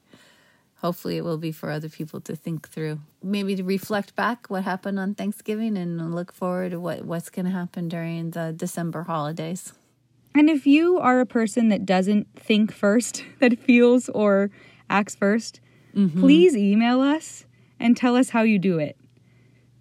Hopefully, 0.82 1.18
it 1.18 1.24
will 1.24 1.38
be 1.38 1.52
for 1.52 1.70
other 1.70 1.90
people 1.90 2.20
to 2.22 2.36
think 2.36 2.68
through. 2.68 3.00
Maybe 3.22 3.56
to 3.56 3.64
reflect 3.64 4.16
back 4.16 4.48
what 4.50 4.64
happened 4.64 4.98
on 4.98 5.14
Thanksgiving 5.14 5.78
and 5.78 6.16
look 6.16 6.34
forward 6.34 6.72
to 6.72 6.80
what, 6.80 7.06
what's 7.06 7.30
going 7.30 7.46
to 7.46 7.52
happen 7.52 7.88
during 7.88 8.32
the 8.32 8.52
December 8.52 9.04
holidays. 9.04 9.74
And 10.34 10.50
if 10.50 10.66
you 10.66 10.98
are 10.98 11.20
a 11.20 11.26
person 11.28 11.70
that 11.70 11.86
doesn't 11.86 12.28
think 12.36 12.74
first, 12.74 13.24
that 13.40 13.60
feels 13.60 14.10
or 14.10 14.50
acts 14.90 15.16
1st 15.16 15.60
mm-hmm. 15.96 16.20
please 16.20 16.58
email 16.58 17.00
us 17.00 17.46
and 17.80 17.96
tell 17.96 18.16
us 18.16 18.30
how 18.30 18.42
you 18.42 18.58
do 18.58 18.80
it. 18.80 18.98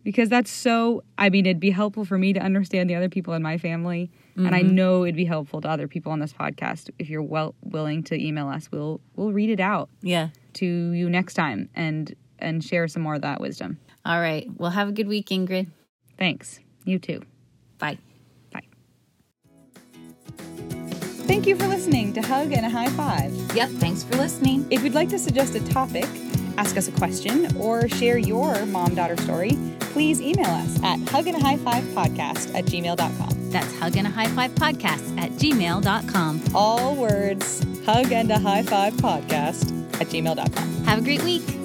Because 0.04 0.28
that's 0.28 0.50
so, 0.50 1.02
I 1.16 1.30
mean, 1.30 1.46
it'd 1.46 1.60
be 1.60 1.70
helpful 1.70 2.04
for 2.04 2.18
me 2.18 2.32
to 2.34 2.40
understand 2.40 2.90
the 2.90 2.94
other 2.94 3.08
people 3.08 3.34
in 3.34 3.42
my 3.42 3.58
family. 3.58 4.10
And 4.36 4.54
I 4.54 4.62
mm-hmm. 4.62 4.74
know 4.74 5.04
it'd 5.04 5.16
be 5.16 5.26
helpful 5.26 5.60
to 5.60 5.68
other 5.68 5.86
people 5.86 6.12
on 6.12 6.18
this 6.18 6.32
podcast. 6.32 6.88
If 6.98 7.10
you're 7.10 7.22
well 7.22 7.54
willing 7.62 8.02
to 8.04 8.18
email 8.18 8.48
us, 8.48 8.70
we'll 8.72 9.00
we'll 9.14 9.32
read 9.32 9.50
it 9.50 9.60
out 9.60 9.90
Yeah. 10.00 10.28
To 10.54 10.66
you 10.66 11.08
next 11.08 11.34
time 11.34 11.68
and 11.74 12.14
and 12.38 12.64
share 12.64 12.88
some 12.88 13.02
more 13.02 13.14
of 13.14 13.22
that 13.22 13.40
wisdom. 13.40 13.78
All 14.04 14.20
right. 14.20 14.48
Well, 14.56 14.70
have 14.70 14.88
a 14.88 14.92
good 14.92 15.08
week, 15.08 15.28
Ingrid. 15.28 15.68
Thanks. 16.18 16.60
You 16.84 16.98
too. 16.98 17.22
Bye. 17.78 17.98
Bye. 18.52 18.62
Thank 21.26 21.46
you 21.46 21.56
for 21.56 21.66
listening 21.66 22.12
to 22.14 22.22
Hug 22.22 22.52
and 22.52 22.64
a 22.64 22.70
High 22.70 22.88
Five. 22.90 23.32
Yep. 23.54 23.68
Thanks 23.70 24.02
for 24.02 24.16
listening. 24.16 24.66
If 24.70 24.82
you'd 24.82 24.94
like 24.94 25.10
to 25.10 25.18
suggest 25.18 25.54
a 25.54 25.64
topic, 25.68 26.06
ask 26.56 26.76
us 26.76 26.88
a 26.88 26.92
question, 26.92 27.54
or 27.56 27.88
share 27.88 28.18
your 28.18 28.64
mom 28.66 28.94
daughter 28.94 29.16
story, 29.18 29.58
please 29.80 30.20
email 30.20 30.46
us 30.46 30.82
at 30.82 30.98
hugandahighfivepodcast 31.00 31.26
and 31.26 31.36
a 31.36 31.40
high 31.40 31.56
five 31.56 32.54
at 32.54 32.64
gmail.com. 32.64 33.50
That's 33.50 33.72
hugandahighfivepodcast 33.74 33.96
and 33.96 34.06
a 34.06 34.10
high 34.10 34.48
five 34.48 35.18
at 35.18 35.30
gmail.com. 35.32 36.42
All 36.54 36.96
words 36.96 37.64
hug 37.84 38.12
and 38.12 38.30
a 38.30 38.38
high 38.38 38.62
five 38.62 38.94
podcast 38.94 39.79
at 40.00 40.08
gmail.com. 40.08 40.84
Have 40.84 40.98
a 40.98 41.02
great 41.02 41.22
week. 41.22 41.59